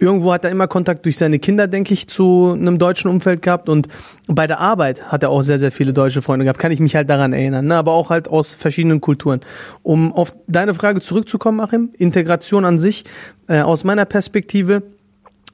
irgendwo 0.00 0.32
hat 0.32 0.44
er 0.44 0.50
immer 0.50 0.66
Kontakt 0.66 1.04
durch 1.04 1.18
seine 1.18 1.38
Kinder, 1.38 1.66
denke 1.68 1.92
ich, 1.92 2.08
zu 2.08 2.52
einem 2.52 2.78
deutschen 2.78 3.10
Umfeld 3.10 3.42
gehabt 3.42 3.68
und 3.68 3.88
bei 4.26 4.46
der 4.46 4.58
Arbeit 4.58 5.12
hat 5.12 5.22
er 5.22 5.30
auch 5.30 5.42
sehr, 5.42 5.58
sehr 5.58 5.70
viele 5.70 5.92
deutsche 5.92 6.22
Freunde 6.22 6.44
gehabt, 6.44 6.58
kann 6.58 6.72
ich 6.72 6.80
mich 6.80 6.96
halt 6.96 7.10
daran 7.10 7.32
erinnern, 7.32 7.66
ne? 7.66 7.76
aber 7.76 7.92
auch 7.92 8.10
halt 8.10 8.26
aus 8.28 8.54
verschiedenen 8.54 9.00
Kulturen. 9.00 9.40
Um 9.82 10.12
auf 10.12 10.32
deine 10.46 10.74
Frage 10.74 11.00
zurückzukommen, 11.00 11.60
Achim, 11.60 11.90
Integration 11.98 12.64
an 12.64 12.78
sich, 12.78 13.04
äh, 13.48 13.60
aus 13.60 13.84
meiner 13.84 14.06
Perspektive, 14.06 14.82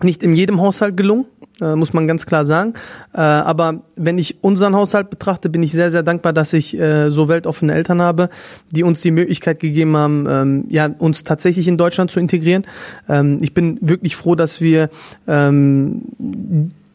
nicht 0.03 0.23
in 0.23 0.33
jedem 0.33 0.61
Haushalt 0.61 0.97
gelungen, 0.97 1.25
äh, 1.61 1.75
muss 1.75 1.93
man 1.93 2.07
ganz 2.07 2.27
klar 2.27 2.45
sagen. 2.45 2.75
Äh, 3.15 3.21
aber 3.21 3.83
wenn 3.97 4.19
ich 4.19 4.43
unseren 4.43 4.75
Haushalt 4.75 5.09
betrachte, 5.09 5.49
bin 5.49 5.63
ich 5.63 5.73
sehr, 5.73 5.91
sehr 5.91 6.03
dankbar, 6.03 6.33
dass 6.33 6.53
ich 6.53 6.79
äh, 6.79 7.09
so 7.11 7.29
weltoffene 7.29 7.73
Eltern 7.73 8.03
habe, 8.03 8.29
die 8.71 8.83
uns 8.83 9.01
die 9.01 9.11
Möglichkeit 9.11 9.61
gegeben 9.61 9.97
haben, 9.97 10.27
ähm, 10.29 10.65
ja, 10.69 10.87
uns 10.99 11.25
tatsächlich 11.25 11.67
in 11.67 11.79
Deutschland 11.79 12.11
zu 12.11 12.21
integrieren. 12.21 12.67
Ähm, 13.09 13.39
ich 13.41 13.55
bin 13.55 13.79
wirklich 13.81 14.17
froh, 14.17 14.35
dass 14.35 14.61
wir 14.61 14.91
ähm, 15.27 16.03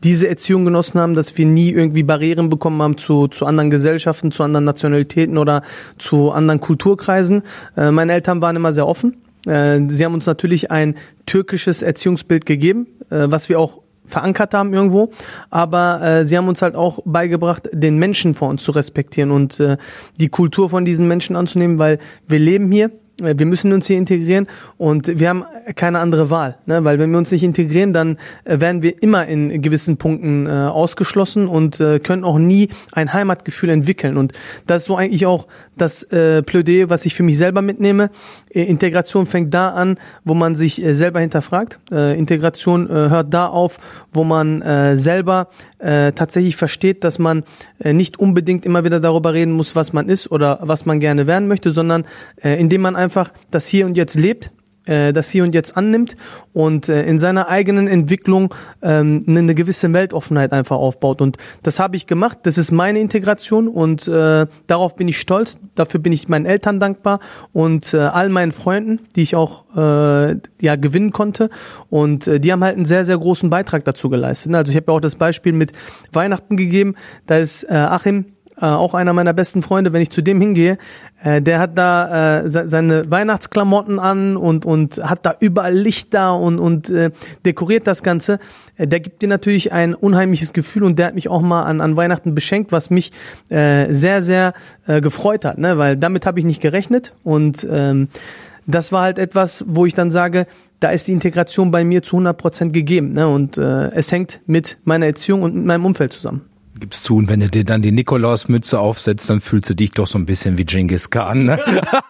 diese 0.04 0.28
Erziehung 0.28 0.66
genossen 0.66 1.00
haben, 1.00 1.14
dass 1.14 1.38
wir 1.38 1.46
nie 1.46 1.72
irgendwie 1.72 2.04
Barrieren 2.04 2.50
bekommen 2.50 2.82
haben 2.82 2.98
zu, 2.98 3.28
zu 3.28 3.46
anderen 3.46 3.70
Gesellschaften, 3.70 4.32
zu 4.32 4.44
anderen 4.44 4.66
Nationalitäten 4.66 5.38
oder 5.38 5.64
zu 5.98 6.32
anderen 6.32 6.60
Kulturkreisen. 6.60 7.44
Äh, 7.76 7.92
meine 7.92 8.14
Eltern 8.14 8.42
waren 8.42 8.56
immer 8.56 8.74
sehr 8.74 8.88
offen. 8.88 9.18
Äh, 9.46 9.82
sie 9.88 10.06
haben 10.06 10.14
uns 10.14 10.26
natürlich 10.26 10.72
ein 10.72 10.96
türkisches 11.26 11.82
Erziehungsbild 11.82 12.46
gegeben, 12.46 12.88
äh, 13.10 13.26
was 13.30 13.50
wir 13.50 13.60
auch 13.60 13.82
verankert 14.06 14.54
haben 14.54 14.74
irgendwo, 14.74 15.12
aber 15.50 16.02
äh, 16.02 16.26
sie 16.26 16.38
haben 16.38 16.48
uns 16.48 16.62
halt 16.62 16.76
auch 16.76 17.00
beigebracht, 17.06 17.70
den 17.72 17.98
Menschen 17.98 18.34
vor 18.34 18.50
uns 18.50 18.64
zu 18.64 18.72
respektieren 18.72 19.32
und 19.32 19.60
äh, 19.60 19.78
die 20.20 20.30
Kultur 20.30 20.70
von 20.70 20.86
diesen 20.86 21.08
Menschen 21.08 21.36
anzunehmen, 21.36 21.80
weil 21.80 22.00
wir 22.28 22.40
leben 22.40 22.72
hier, 22.72 22.92
wir 23.22 23.46
müssen 23.46 23.74
uns 23.74 23.88
hier 23.88 23.98
integrieren 23.98 24.48
und 24.78 25.20
wir 25.20 25.30
haben 25.30 25.46
keine 25.76 26.00
andere 26.00 26.30
Wahl, 26.30 26.58
ne? 26.66 26.84
weil 26.84 27.00
wenn 27.00 27.12
wir 27.12 27.18
uns 27.18 27.32
nicht 27.32 27.44
integrieren, 27.44 27.94
dann 27.94 28.18
äh, 28.46 28.60
werden 28.60 28.84
wir 28.84 29.02
immer 29.02 29.26
in 29.26 29.62
gewissen 29.62 29.98
Punkten 29.98 30.48
äh, 30.48 30.50
ausgeschlossen 30.50 31.48
und 31.48 31.80
äh, 31.80 32.00
können 32.00 32.24
auch 32.24 32.40
nie 32.40 32.70
ein 32.92 33.14
Heimatgefühl 33.14 33.70
entwickeln 33.70 34.18
und 34.18 34.34
das 34.68 34.84
ist 34.84 34.88
so 34.88 34.96
eigentlich 34.96 35.26
auch 35.26 35.48
das 35.78 36.04
äh, 36.04 36.44
Plädoyer, 36.44 36.90
was 36.90 37.06
ich 37.06 37.16
für 37.16 37.24
mich 37.24 37.38
selber 37.38 37.62
mitnehme. 37.62 38.10
Äh, 38.50 38.64
Integration 38.64 39.26
fängt 39.26 39.54
da 39.54 39.70
an, 39.70 39.98
wo 40.24 40.34
man 40.34 40.56
sich 40.56 40.84
äh, 40.84 40.94
selber 40.94 41.20
hinterfragt. 41.20 41.80
Äh, 41.92 42.18
Integration 42.18 42.88
äh, 42.88 43.10
hört 43.10 43.34
da 43.34 43.48
auf, 43.48 43.78
wo 44.14 44.24
man 44.24 44.62
äh, 44.62 44.98
selber 44.98 45.48
äh, 45.80 46.12
tatsächlich 46.12 46.56
versteht, 46.56 47.04
dass 47.04 47.20
man 47.20 47.44
äh, 47.80 47.94
nicht 47.94 48.20
unbedingt 48.20 48.66
immer 48.66 48.84
wieder 48.84 49.00
darüber 49.00 49.34
reden 49.34 49.52
muss, 49.52 49.76
was 49.76 49.94
man 49.94 50.10
ist 50.10 50.32
oder 50.32 50.60
was 50.62 50.86
man 50.86 51.00
gerne 51.00 51.28
werden 51.28 51.48
möchte, 51.48 51.72
sondern 51.72 52.06
äh, 52.44 52.60
indem 52.60 52.82
man 52.82 52.96
einfach 52.96 53.11
das 53.50 53.68
Hier 53.68 53.86
und 53.86 53.98
Jetzt 53.98 54.16
lebt, 54.16 54.52
äh, 54.86 55.14
das 55.14 55.30
Hier 55.30 55.44
und 55.44 55.54
Jetzt 55.54 55.78
annimmt 55.78 56.18
und 56.54 56.90
äh, 56.90 57.04
in 57.04 57.20
seiner 57.20 57.50
eigenen 57.50 57.88
Entwicklung 57.88 58.54
ähm, 58.82 59.24
eine 59.28 59.54
gewisse 59.56 59.94
Weltoffenheit 59.94 60.54
einfach 60.54 60.78
aufbaut. 60.78 61.22
Und 61.22 61.38
das 61.64 61.80
habe 61.80 61.96
ich 61.96 62.08
gemacht. 62.08 62.40
Das 62.44 62.58
ist 62.58 62.72
meine 62.72 63.00
Integration 63.00 63.68
und 63.68 64.08
äh, 64.08 64.48
darauf 64.68 64.96
bin 64.96 65.08
ich 65.08 65.20
stolz. 65.20 65.60
Dafür 65.76 66.00
bin 66.00 66.12
ich 66.14 66.28
meinen 66.30 66.46
Eltern 66.46 66.80
dankbar 66.80 67.20
und 67.54 67.94
äh, 67.94 68.00
all 68.00 68.30
meinen 68.30 68.52
Freunden, 68.52 69.00
die 69.16 69.22
ich 69.22 69.36
auch 69.36 69.66
äh, 69.76 70.36
ja 70.60 70.76
gewinnen 70.76 71.12
konnte. 71.12 71.50
Und 71.90 72.28
äh, 72.28 72.40
die 72.40 72.52
haben 72.52 72.64
halt 72.64 72.76
einen 72.76 72.86
sehr 72.86 73.06
sehr 73.06 73.18
großen 73.18 73.50
Beitrag 73.50 73.86
dazu 73.86 74.10
geleistet. 74.10 74.54
Also 74.56 74.72
ich 74.72 74.76
habe 74.76 74.92
ja 74.92 74.98
auch 74.98 75.02
das 75.02 75.16
Beispiel 75.16 75.54
mit 75.54 75.74
Weihnachten 76.12 76.58
gegeben. 76.58 76.96
Da 77.28 77.38
ist 77.38 77.64
äh, 77.64 77.74
Achim 77.74 78.26
äh, 78.62 78.66
auch 78.66 78.94
einer 78.94 79.14
meiner 79.14 79.34
besten 79.34 79.62
Freunde, 79.62 79.92
wenn 79.94 80.02
ich 80.02 80.12
zu 80.12 80.22
dem 80.22 80.40
hingehe, 80.40 80.78
äh, 81.24 81.42
der 81.42 81.60
hat 81.60 81.78
da 81.78 82.42
äh, 82.42 82.50
seine 82.50 83.10
Weihnachtsklamotten 83.10 84.00
an 84.00 84.38
und 84.38 84.66
und 84.66 84.98
hat 85.04 85.26
da 85.26 85.36
überall 85.40 85.74
Lichter 85.74 86.36
und 86.36 86.60
und 86.60 86.90
äh, 86.90 87.12
dekoriert 87.46 87.88
das 87.88 88.04
Ganze. 88.04 88.40
Äh, 88.78 88.88
der 88.88 89.00
gibt 89.00 89.22
dir 89.22 89.28
natürlich 89.28 89.72
ein 89.72 89.96
unheimliches 89.96 90.54
Gefühl 90.54 90.84
und 90.84 91.00
der 91.00 91.08
hat 91.08 91.16
mich 91.16 91.28
auch 91.28 91.42
mal 91.42 91.64
an 91.64 91.82
an 91.82 91.98
Weihnachten 91.98 92.36
beschenkt, 92.36 92.72
was 92.72 92.90
mich 92.90 93.12
äh, 93.50 93.94
sehr 93.94 94.22
sehr 94.22 94.54
äh, 94.88 95.02
gefreut 95.02 95.46
hat, 95.46 95.58
ne, 95.58 95.78
weil 95.78 95.98
damit 95.98 96.26
habe 96.26 96.40
ich 96.40 96.46
nicht 96.46 96.62
gerechnet 96.62 97.14
und 97.24 97.68
ähm, 97.70 98.10
das 98.68 98.92
war 98.92 99.04
halt 99.04 99.18
etwas, 99.18 99.66
wo 99.68 99.86
ich 99.86 99.94
dann 99.96 100.12
sage, 100.12 100.46
da 100.80 100.90
ist 100.90 101.08
die 101.08 101.14
Integration 101.14 101.72
bei 101.72 101.84
mir 101.84 102.04
zu 102.04 102.16
100 102.16 102.38
Prozent 102.38 102.74
gegeben. 102.74 103.12
Ne? 103.12 103.28
Und 103.28 103.58
äh, 103.58 103.90
es 103.92 104.12
hängt 104.12 104.42
mit 104.46 104.78
meiner 104.84 105.08
Erziehung 105.08 105.44
und 105.44 105.56
mit 105.56 105.66
meinem 105.66 105.86
Umfeld 105.86 106.14
zusammen. 106.14 106.51
Gibst 106.80 107.04
zu, 107.04 107.18
und 107.18 107.28
wenn 107.28 107.42
du 107.42 107.50
dir 107.50 107.66
dann 107.66 107.82
die 107.82 107.92
Nikolausmütze 107.92 108.80
aufsetzt, 108.80 109.30
dann 109.30 109.42
fühlst 109.42 109.70
du 109.70 109.76
dich 109.76 109.92
doch 109.92 110.08
so 110.08 110.18
ein 110.18 110.26
bisschen 110.26 110.58
wie 110.58 110.66
Genghis 110.66 111.10
Khan. 111.10 111.44
Ne? 111.44 111.60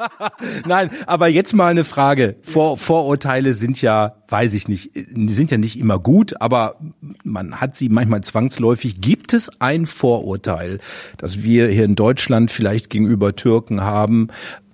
Nein, 0.67 0.91
aber 1.07 1.27
jetzt 1.27 1.53
mal 1.53 1.71
eine 1.71 1.83
Frage. 1.83 2.35
Vor, 2.41 2.77
Vorurteile 2.77 3.53
sind 3.53 3.81
ja, 3.81 4.15
weiß 4.29 4.53
ich 4.53 4.67
nicht, 4.67 4.91
sind 4.93 5.49
ja 5.49 5.57
nicht 5.57 5.79
immer 5.79 5.97
gut, 5.97 6.39
aber 6.39 6.75
man 7.23 7.59
hat 7.59 7.75
sie 7.75 7.89
manchmal 7.89 8.21
zwangsläufig. 8.21 9.01
Gibt 9.01 9.33
es 9.33 9.49
ein 9.59 9.87
Vorurteil, 9.87 10.79
das 11.17 11.43
wir 11.43 11.67
hier 11.67 11.85
in 11.85 11.95
Deutschland 11.95 12.51
vielleicht 12.51 12.89
gegenüber 12.89 13.35
Türken 13.35 13.81
haben, 13.81 14.27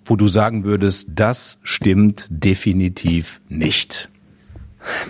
wo 0.06 0.16
du 0.16 0.28
sagen 0.28 0.64
würdest, 0.64 1.08
das 1.16 1.60
stimmt 1.64 2.28
definitiv 2.30 3.42
nicht? 3.48 4.10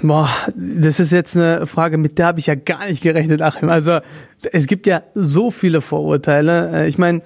Boah, 0.02 0.30
das 0.56 1.00
ist 1.00 1.12
jetzt 1.12 1.36
eine 1.36 1.66
Frage, 1.68 1.98
mit 1.98 2.18
der 2.18 2.28
habe 2.28 2.40
ich 2.40 2.48
ja 2.48 2.56
gar 2.56 2.86
nicht 2.86 3.02
gerechnet, 3.02 3.42
Achim. 3.42 3.70
Also 3.70 4.00
es 4.52 4.68
gibt 4.68 4.88
ja 4.88 5.04
so 5.14 5.52
viele 5.52 5.82
Vorurteile. 5.82 6.84
Äh, 6.84 6.88
Ich 6.88 6.98
meine, 6.98 7.22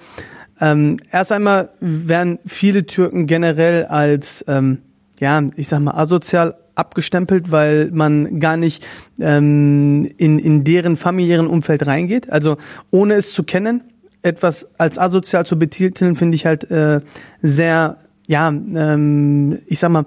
ähm, 0.59 0.97
erst 1.11 1.31
einmal 1.31 1.69
werden 1.79 2.39
viele 2.45 2.85
Türken 2.85 3.25
generell 3.27 3.85
als, 3.85 4.45
ähm, 4.47 4.79
ja, 5.19 5.41
ich 5.55 5.67
sag 5.67 5.79
mal, 5.79 5.95
asozial 5.95 6.55
abgestempelt, 6.75 7.51
weil 7.51 7.89
man 7.91 8.39
gar 8.39 8.57
nicht 8.57 8.85
ähm, 9.19 10.09
in, 10.17 10.39
in 10.39 10.63
deren 10.63 10.97
familiären 10.97 11.47
Umfeld 11.47 11.85
reingeht. 11.85 12.31
Also 12.31 12.57
ohne 12.91 13.15
es 13.15 13.31
zu 13.31 13.43
kennen, 13.43 13.83
etwas 14.21 14.69
als 14.79 14.97
asozial 14.97 15.45
zu 15.45 15.57
betiteln, 15.57 16.15
finde 16.15 16.35
ich 16.35 16.45
halt 16.45 16.69
äh, 16.69 17.01
sehr, 17.41 17.97
ja, 18.27 18.49
ähm, 18.49 19.59
ich 19.65 19.79
sag 19.79 19.89
mal, 19.89 20.05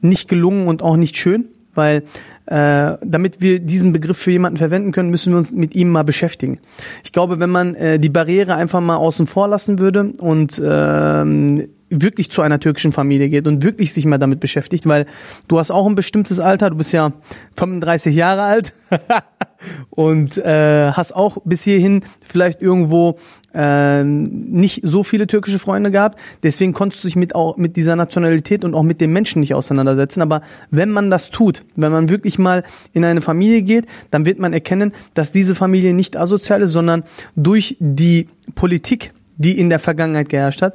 nicht 0.00 0.28
gelungen 0.28 0.68
und 0.68 0.80
auch 0.80 0.96
nicht 0.96 1.16
schön 1.16 1.48
weil 1.78 2.02
äh, 2.44 2.96
damit 3.02 3.40
wir 3.40 3.60
diesen 3.60 3.92
Begriff 3.92 4.18
für 4.18 4.30
jemanden 4.30 4.58
verwenden 4.58 4.92
können, 4.92 5.08
müssen 5.08 5.32
wir 5.32 5.38
uns 5.38 5.52
mit 5.52 5.74
ihm 5.74 5.88
mal 5.88 6.02
beschäftigen. 6.02 6.58
Ich 7.04 7.12
glaube, 7.12 7.40
wenn 7.40 7.50
man 7.50 7.74
äh, 7.74 7.98
die 7.98 8.10
Barriere 8.10 8.54
einfach 8.54 8.80
mal 8.80 8.96
außen 8.96 9.26
vor 9.26 9.48
lassen 9.48 9.78
würde 9.78 10.12
und 10.18 10.60
ähm, 10.62 11.68
wirklich 11.90 12.30
zu 12.30 12.42
einer 12.42 12.60
türkischen 12.60 12.92
Familie 12.92 13.28
geht 13.28 13.46
und 13.46 13.64
wirklich 13.64 13.92
sich 13.92 14.04
mal 14.04 14.18
damit 14.18 14.40
beschäftigt, 14.40 14.86
weil 14.86 15.06
du 15.46 15.58
hast 15.58 15.70
auch 15.70 15.86
ein 15.86 15.94
bestimmtes 15.94 16.38
Alter, 16.38 16.70
du 16.70 16.76
bist 16.76 16.92
ja 16.92 17.12
35 17.56 18.14
Jahre 18.14 18.42
alt 18.42 18.72
und 19.90 20.36
äh, 20.38 20.92
hast 20.92 21.14
auch 21.14 21.38
bis 21.44 21.62
hierhin 21.62 22.02
vielleicht 22.26 22.60
irgendwo 22.60 23.18
äh, 23.54 24.04
nicht 24.04 24.80
so 24.84 25.02
viele 25.02 25.26
türkische 25.26 25.58
Freunde 25.58 25.90
gehabt. 25.90 26.18
Deswegen 26.42 26.72
konntest 26.72 27.02
du 27.02 27.08
dich 27.08 27.16
mit 27.16 27.34
auch 27.34 27.56
mit 27.56 27.76
dieser 27.76 27.96
Nationalität 27.96 28.64
und 28.64 28.74
auch 28.74 28.82
mit 28.82 29.00
dem 29.00 29.12
Menschen 29.12 29.40
nicht 29.40 29.54
auseinandersetzen. 29.54 30.20
Aber 30.20 30.42
wenn 30.70 30.90
man 30.90 31.10
das 31.10 31.30
tut, 31.30 31.64
wenn 31.76 31.92
man 31.92 32.08
wirklich 32.08 32.38
mal 32.38 32.62
in 32.92 33.04
eine 33.04 33.20
Familie 33.20 33.62
geht, 33.62 33.86
dann 34.10 34.26
wird 34.26 34.38
man 34.38 34.52
erkennen, 34.52 34.92
dass 35.14 35.32
diese 35.32 35.54
Familie 35.54 35.94
nicht 35.94 36.16
asozial 36.16 36.62
ist, 36.62 36.72
sondern 36.72 37.04
durch 37.36 37.76
die 37.80 38.28
Politik, 38.54 39.12
die 39.36 39.58
in 39.58 39.70
der 39.70 39.78
Vergangenheit 39.78 40.28
geherrscht 40.28 40.62
hat, 40.62 40.74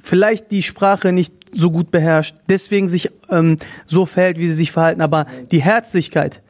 vielleicht 0.00 0.50
die 0.50 0.62
Sprache 0.62 1.12
nicht 1.12 1.32
so 1.52 1.70
gut 1.70 1.90
beherrscht, 1.90 2.36
deswegen 2.48 2.88
sich 2.88 3.10
ähm, 3.30 3.56
so 3.86 4.06
verhält, 4.06 4.38
wie 4.38 4.46
sie 4.46 4.54
sich 4.54 4.72
verhalten, 4.72 5.00
aber 5.00 5.26
die 5.50 5.62
Herzlichkeit, 5.62 6.42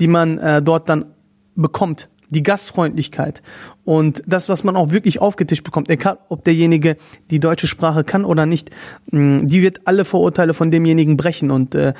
die 0.00 0.08
man 0.08 0.38
äh, 0.38 0.62
dort 0.62 0.88
dann 0.88 1.06
bekommt, 1.54 2.08
die 2.30 2.42
Gastfreundlichkeit 2.42 3.42
und 3.84 4.22
das, 4.26 4.48
was 4.48 4.64
man 4.64 4.76
auch 4.76 4.90
wirklich 4.90 5.20
aufgetischt 5.20 5.64
bekommt, 5.64 5.88
egal 5.90 6.18
ob 6.28 6.44
derjenige 6.44 6.96
die 7.30 7.40
deutsche 7.40 7.66
Sprache 7.66 8.04
kann 8.04 8.24
oder 8.24 8.46
nicht, 8.46 8.70
mh, 9.10 9.44
die 9.44 9.62
wird 9.62 9.82
alle 9.84 10.04
Vorurteile 10.04 10.54
von 10.54 10.70
demjenigen 10.70 11.16
brechen 11.16 11.50
und 11.50 11.74
äh, 11.74 11.94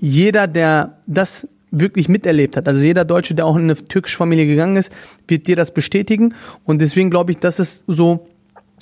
jeder, 0.00 0.46
der 0.46 0.98
das 1.06 1.48
wirklich 1.70 2.08
miterlebt 2.08 2.56
hat, 2.56 2.68
also 2.68 2.80
jeder 2.80 3.04
Deutsche, 3.04 3.34
der 3.34 3.46
auch 3.46 3.56
in 3.56 3.62
eine 3.62 3.76
türkische 3.76 4.18
Familie 4.18 4.46
gegangen 4.46 4.76
ist, 4.76 4.92
wird 5.26 5.46
dir 5.46 5.56
das 5.56 5.72
bestätigen 5.72 6.34
und 6.64 6.80
deswegen 6.80 7.10
glaube 7.10 7.32
ich, 7.32 7.38
das 7.38 7.58
ist 7.58 7.84
so 7.86 8.26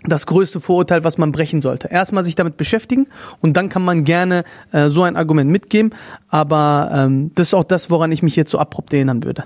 das 0.05 0.27
größte 0.27 0.61
Vorurteil, 0.61 1.05
was 1.05 1.19
man 1.19 1.33
brechen 1.33 1.63
sollte. 1.63 1.89
Erstmal 1.89 2.25
sich 2.25 2.35
damit 2.35 2.57
beschäftigen 2.57 3.07
und 3.41 3.57
dann 3.57 3.69
kann 3.69 3.85
man 3.85 4.05
gerne 4.05 4.45
äh, 4.73 4.89
so 4.89 5.03
ein 5.03 5.17
Argument 5.17 5.51
mitgeben. 5.51 5.95
Aber 6.29 6.91
ähm, 6.93 7.33
das 7.35 7.49
ist 7.49 7.55
auch 7.55 7.65
das, 7.65 7.91
woran 7.91 8.13
ich 8.13 8.23
mich 8.23 8.37
jetzt 8.37 8.51
so 8.51 8.59
abrupt 8.59 8.93
erinnern 8.93 9.25
würde. 9.25 9.45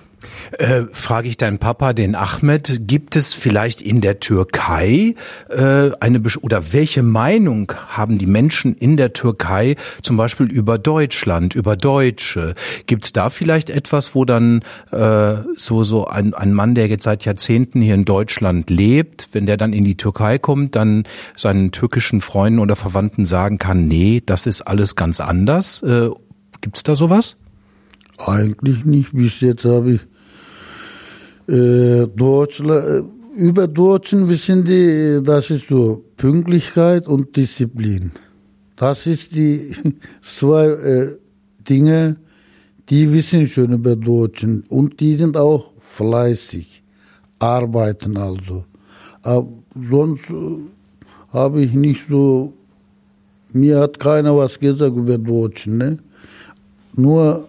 Äh, 0.59 0.83
frage 0.93 1.29
ich 1.29 1.37
deinen 1.37 1.59
Papa, 1.59 1.93
den 1.93 2.15
Ahmed, 2.15 2.87
gibt 2.87 3.17
es 3.17 3.35
vielleicht 3.35 3.83
in 3.83 4.01
der 4.01 4.21
Türkei 4.21 5.15
äh, 5.51 5.91
eine 6.01 6.21
Besch 6.21 6.39
oder 6.39 6.73
welche 6.73 7.03
Meinung 7.03 7.73
haben 7.89 8.19
die 8.19 8.27
Menschen 8.27 8.75
in 8.75 8.97
der 8.97 9.13
Türkei 9.13 9.77
zum 10.03 10.17
Beispiel 10.17 10.47
über 10.47 10.79
Deutschland, 10.79 11.55
über 11.55 11.77
Deutsche? 11.77 12.55
Gibt 12.87 13.05
es 13.05 13.13
da 13.13 13.31
vielleicht 13.31 13.71
etwas, 13.71 14.15
wo 14.15 14.25
dann 14.25 14.63
äh, 14.93 15.35
so 15.57 15.83
so 15.83 16.07
ein, 16.07 16.35
ein 16.35 16.53
Mann, 16.53 16.75
der 16.75 16.89
jetzt 16.89 17.05
seit 17.05 17.25
Jahrzehnten 17.25 17.83
hier 17.83 17.95
in 17.95 18.05
Deutschland 18.05 18.71
lebt, 18.71 19.29
wenn 19.33 19.47
der 19.47 19.57
dann 19.57 19.73
in 19.73 19.85
die 19.85 19.97
Türkei 19.97 20.39
kommt, 20.45 20.77
dann 20.77 21.05
seinen 21.35 21.73
türkischen 21.73 22.21
Freunden 22.21 22.59
oder 22.59 22.77
Verwandten 22.77 23.25
sagen 23.25 23.57
kann, 23.59 23.89
nee, 23.89 24.23
das 24.25 24.45
ist 24.47 24.61
alles 24.63 24.95
ganz 24.95 25.21
anders? 25.21 25.83
Äh, 25.83 26.11
Gibt 26.61 26.77
es 26.77 26.83
da 26.83 26.95
sowas? 26.95 27.39
Eigentlich 28.19 28.85
nicht. 28.85 29.13
Bis 29.13 29.41
jetzt 29.41 29.65
habe 29.65 29.95
ich 29.95 31.53
äh, 31.53 32.07
Deutschland, 32.07 33.11
über 33.35 33.67
Deutschen 33.67 34.29
wissen 34.29 34.65
die, 34.65 35.21
das 35.25 35.51
ist 35.51 35.69
so 35.69 36.05
Pünktlichkeit 36.17 37.09
und 37.09 37.35
Disziplin. 37.37 38.13
Das 38.77 39.07
ist 39.07 39.35
die 39.35 39.75
zwei 40.23 40.67
äh, 40.67 41.17
Dinge, 41.69 42.17
die 42.91 43.13
wissen 43.13 43.49
schon 43.49 43.73
über 43.73 43.97
Deutschen 43.97 44.65
und 44.69 45.01
die 45.01 45.15
sind 45.15 45.39
auch 45.39 45.73
fleißig, 45.81 46.83
arbeiten 47.39 48.19
also. 48.19 48.67
Aber 49.23 49.49
sonst 49.75 50.29
äh, 50.31 50.59
habe 51.33 51.63
ich 51.63 51.73
nicht 51.73 52.09
so, 52.09 52.53
mir 53.53 53.81
hat 53.81 53.99
keiner 53.99 54.37
was 54.37 54.59
gesagt 54.59 54.97
über 54.97 55.19
Deutschen. 55.19 55.79
Ne? 55.79 55.99
Nur 56.95 57.49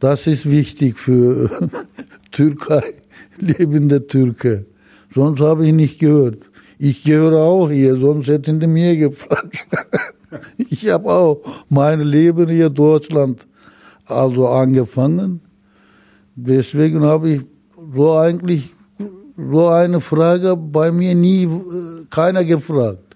das 0.00 0.26
ist 0.26 0.50
wichtig 0.50 0.98
für 0.98 1.50
Türkei, 2.30 2.94
lebende 3.38 4.06
Türke. 4.06 4.66
Sonst 5.14 5.40
habe 5.40 5.66
ich 5.66 5.72
nicht 5.72 5.98
gehört. 5.98 6.38
Ich 6.78 7.02
gehöre 7.02 7.38
auch 7.40 7.70
hier, 7.70 7.96
sonst 7.96 8.28
hätten 8.28 8.60
die 8.60 8.68
mir 8.68 8.96
gefragt. 8.96 9.66
ich 10.58 10.88
habe 10.88 11.10
auch 11.10 11.40
mein 11.68 12.00
Leben 12.00 12.48
hier 12.48 12.66
in 12.66 12.74
Deutschland 12.74 13.46
also 14.04 14.46
angefangen. 14.48 15.40
Deswegen 16.36 17.02
habe 17.02 17.30
ich 17.30 17.42
so 17.94 18.16
eigentlich 18.16 18.70
so 19.38 19.68
eine 19.68 20.00
Frage 20.00 20.56
bei 20.56 20.90
mir 20.90 21.14
nie 21.14 21.44
äh, 21.44 22.06
keiner 22.10 22.44
gefragt. 22.44 23.08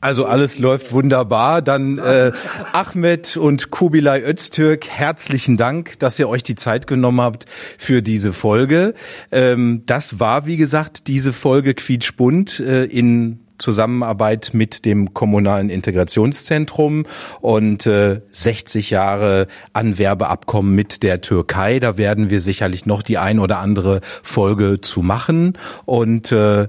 Also 0.00 0.24
alles 0.26 0.58
läuft 0.58 0.92
wunderbar. 0.92 1.62
Dann 1.62 1.98
äh, 1.98 2.30
Ahmed 2.72 3.36
und 3.36 3.70
Kubilay 3.70 4.22
Öztürk, 4.22 4.86
herzlichen 4.86 5.56
Dank, 5.56 5.98
dass 5.98 6.18
ihr 6.18 6.28
euch 6.28 6.44
die 6.44 6.54
Zeit 6.54 6.86
genommen 6.86 7.20
habt 7.20 7.46
für 7.76 8.02
diese 8.02 8.32
Folge. 8.32 8.94
Ähm, 9.32 9.82
das 9.86 10.20
war, 10.20 10.46
wie 10.46 10.56
gesagt, 10.56 11.08
diese 11.08 11.32
Folge 11.32 11.74
Quietschbunt 11.74 12.60
äh, 12.60 12.84
in 12.84 13.40
Zusammenarbeit 13.58 14.50
mit 14.52 14.84
dem 14.84 15.14
kommunalen 15.14 15.70
Integrationszentrum 15.70 17.06
und 17.40 17.86
äh, 17.86 18.20
60 18.32 18.90
Jahre 18.90 19.46
Anwerbeabkommen 19.72 20.74
mit 20.74 21.02
der 21.02 21.20
Türkei. 21.20 21.80
Da 21.80 21.96
werden 21.96 22.30
wir 22.30 22.40
sicherlich 22.40 22.86
noch 22.86 23.02
die 23.02 23.18
ein 23.18 23.38
oder 23.38 23.58
andere 23.58 24.00
Folge 24.22 24.80
zu 24.80 25.02
machen 25.02 25.58
und 25.84 26.32
äh, 26.32 26.68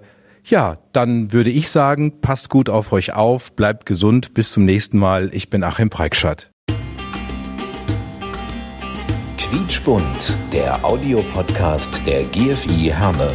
ja, 0.50 0.78
dann 0.94 1.34
würde 1.34 1.50
ich 1.50 1.70
sagen, 1.70 2.22
passt 2.22 2.50
gut 2.50 2.70
auf 2.70 2.94
euch 2.94 3.14
auf, 3.14 3.52
bleibt 3.52 3.86
gesund, 3.86 4.34
bis 4.34 4.52
zum 4.52 4.64
nächsten 4.64 4.98
Mal. 4.98 5.30
Ich 5.34 5.50
bin 5.50 5.64
Achim 5.64 5.90
Preikschat. 5.90 6.52
Quietschbunt, 9.38 10.38
der 10.52 10.84
Audiopodcast 10.84 12.06
der 12.06 12.24
GFI 12.26 12.92
Herne. 12.94 13.32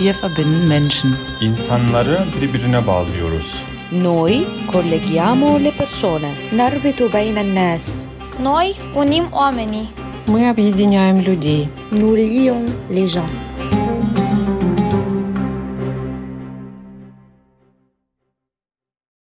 Wir 0.00 0.14
verbinden 0.22 0.68
Menschen. 0.68 1.10
İnsanları 1.40 2.18
birbirine 2.40 2.86
bağlıyoruz. 2.86 3.62
Noi 3.92 4.44
colleghiamo 4.72 5.64
le 5.64 5.70
persone. 5.70 6.30
Narbitu 6.52 7.12
beyne 7.12 7.54
nas. 7.54 8.04
Noi 8.42 8.74
unim 8.96 9.24
oamenii. 9.32 9.86
Мы 10.26 10.48
объединяем 10.50 11.18
людей. 11.22 11.68
Nous 11.92 12.16
lions. 12.16 12.70